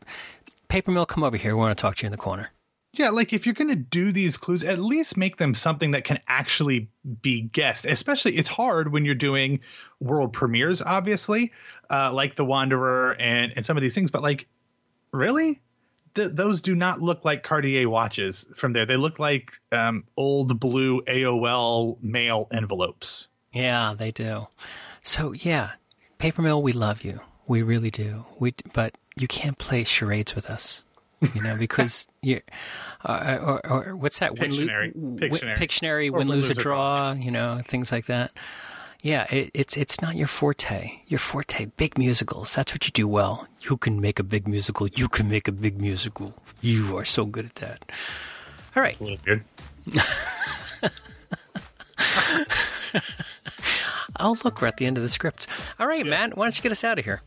Paper 0.68 0.92
Mill, 0.92 1.06
come 1.06 1.24
over 1.24 1.38
here. 1.38 1.56
We 1.56 1.60
want 1.62 1.78
to 1.78 1.82
talk 1.82 1.96
to 1.98 2.04
you 2.04 2.08
in 2.08 2.12
the 2.12 2.18
corner. 2.18 2.52
Yeah, 2.98 3.10
like 3.10 3.32
if 3.32 3.46
you're 3.46 3.54
going 3.54 3.70
to 3.70 3.76
do 3.76 4.12
these 4.12 4.38
clues, 4.38 4.64
at 4.64 4.80
least 4.80 5.18
make 5.18 5.38
them 5.38 5.54
something 5.54 5.92
that 5.92 6.04
can 6.04 6.20
actually 6.28 6.90
be 7.22 7.42
guessed. 7.42 7.86
Especially, 7.86 8.36
it's 8.36 8.48
hard 8.48 8.92
when 8.92 9.06
you're 9.06 9.16
doing 9.16 9.60
world 10.00 10.34
premieres, 10.34 10.82
obviously, 10.82 11.52
uh, 11.90 12.12
like 12.12 12.36
The 12.36 12.46
Wanderer 12.46 13.12
and, 13.20 13.54
and 13.56 13.66
some 13.66 13.78
of 13.78 13.84
these 13.84 13.94
things. 13.94 14.10
But, 14.10 14.24
like, 14.24 14.48
really? 15.12 15.62
Th- 16.16 16.32
those 16.34 16.62
do 16.62 16.76
not 16.76 17.02
look 17.02 17.24
like 17.24 17.44
Cartier 17.44 17.88
watches 17.88 18.48
from 18.56 18.74
there. 18.74 18.88
They 18.88 18.98
look 18.98 19.20
like 19.20 19.54
um, 19.72 20.04
old 20.18 20.60
blue 20.60 21.02
AOL 21.04 22.02
mail 22.02 22.48
envelopes. 22.52 23.28
Yeah, 23.54 23.94
they 23.98 24.12
do. 24.12 24.48
So 25.02 25.32
yeah, 25.34 25.72
Paper 26.18 26.42
Mill, 26.42 26.62
we 26.62 26.74
love 26.74 27.04
you. 27.04 27.22
We 27.48 27.62
really 27.62 27.92
do. 27.92 28.26
We 28.40 28.54
but 28.74 28.98
you 29.16 29.28
can't 29.28 29.58
play 29.58 29.84
charades 29.84 30.36
with 30.36 30.48
us. 30.48 30.84
You 31.34 31.42
know 31.42 31.56
because 31.56 32.08
you 32.22 32.42
uh, 33.04 33.38
or, 33.42 33.68
or 33.72 33.96
what's 33.96 34.20
that? 34.20 34.36
Pictionary. 34.36 34.96
Win, 34.96 35.18
Pictionary. 35.18 35.56
Pictionary. 35.58 36.12
Win, 36.12 36.20
win, 36.20 36.28
lose, 36.30 36.46
or 36.46 36.50
lose, 36.50 36.58
or 36.58 36.62
draw. 36.62 37.12
You 37.14 37.32
know 37.32 37.60
things 37.64 37.92
like 37.92 38.06
that. 38.06 38.32
Yeah, 39.02 39.26
it, 39.32 39.52
it's 39.54 39.78
it's 39.78 40.02
not 40.02 40.16
your 40.16 40.28
forte. 40.28 41.00
Your 41.08 41.20
forte, 41.20 41.66
big 41.78 41.98
musicals. 41.98 42.54
That's 42.54 42.74
what 42.74 42.86
you 42.86 42.92
do 42.92 43.08
well. 43.08 43.48
You 43.62 43.78
can 43.78 44.02
make 44.02 44.20
a 44.20 44.24
big 44.24 44.48
musical. 44.48 44.88
You 44.88 45.08
can 45.08 45.30
make 45.30 45.48
a 45.48 45.52
big 45.52 45.80
musical. 45.80 46.34
You 46.62 46.98
are 46.98 47.06
so 47.06 47.26
good 47.26 47.46
at 47.46 47.56
that. 47.56 47.92
All 48.76 48.84
right. 48.84 48.92
It's 48.92 49.02
a 49.02 49.04
little 49.04 49.20
weird. 49.26 49.44
Oh, 54.20 54.36
look, 54.44 54.62
we're 54.62 54.68
at 54.68 54.78
the 54.78 54.86
end 54.86 54.98
of 54.98 55.04
the 55.04 55.10
script. 55.10 55.48
All 55.80 55.88
right, 55.88 56.06
Matt, 56.06 56.38
why 56.38 56.46
don't 56.46 56.56
you 56.58 56.64
get 56.64 56.72
us 56.72 56.84
out 56.84 57.00
of 57.00 57.06
here? 57.06 57.22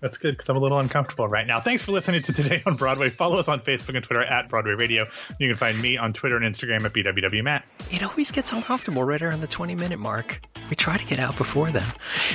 That's 0.00 0.16
good 0.16 0.32
because 0.32 0.48
I'm 0.48 0.56
a 0.56 0.60
little 0.60 0.78
uncomfortable 0.78 1.28
right 1.28 1.46
now. 1.46 1.60
Thanks 1.60 1.82
for 1.82 1.92
listening 1.92 2.22
to 2.22 2.32
Today 2.32 2.62
on 2.66 2.76
Broadway. 2.76 3.10
Follow 3.10 3.38
us 3.38 3.48
on 3.48 3.60
Facebook 3.60 3.94
and 3.94 4.04
Twitter 4.04 4.22
at 4.22 4.48
Broadway 4.48 4.72
Radio. 4.72 5.04
You 5.38 5.48
can 5.48 5.56
find 5.56 5.80
me 5.80 5.96
on 5.96 6.12
Twitter 6.12 6.36
and 6.36 6.44
Instagram 6.44 6.84
at 6.84 6.92
BWWMatt. 6.92 7.62
It 7.90 8.02
always 8.02 8.30
gets 8.30 8.52
uncomfortable 8.52 9.04
right 9.04 9.20
around 9.20 9.40
the 9.40 9.46
20 9.46 9.74
minute 9.74 9.98
mark. 9.98 10.40
We 10.70 10.76
try 10.76 10.96
to 10.96 11.06
get 11.06 11.18
out 11.18 11.36
before 11.36 11.70
then. 11.70 11.86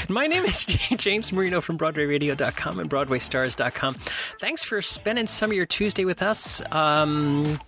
My 0.09 0.27
name 0.27 0.43
is 0.45 0.65
James 0.97 1.31
Marino 1.31 1.61
from 1.61 1.77
BroadwayRadio.com 1.77 2.79
and 2.79 2.89
BroadwayStars.com. 2.89 3.93
Thanks 4.39 4.63
for 4.63 4.81
spending 4.81 5.27
some 5.27 5.51
of 5.51 5.55
your 5.55 5.65
Tuesday 5.65 6.05
with 6.05 6.21
us. 6.21 6.61
Um, 6.71 7.59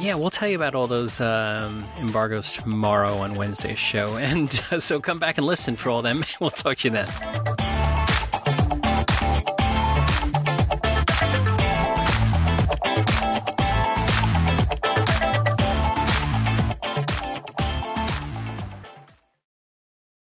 yeah, 0.00 0.14
we'll 0.14 0.30
tell 0.30 0.48
you 0.48 0.56
about 0.56 0.74
all 0.74 0.86
those 0.86 1.20
um, 1.20 1.86
embargoes 1.98 2.52
tomorrow 2.52 3.14
on 3.18 3.34
Wednesday's 3.34 3.78
show. 3.78 4.16
And 4.26 4.62
uh, 4.70 4.80
so 4.80 5.00
come 5.00 5.18
back 5.18 5.38
and 5.38 5.46
listen 5.46 5.76
for 5.76 5.90
all 5.90 6.02
them. 6.02 6.24
We'll 6.40 6.50
talk 6.50 6.78
to 6.78 6.88
you 6.88 6.92
then. 6.92 7.55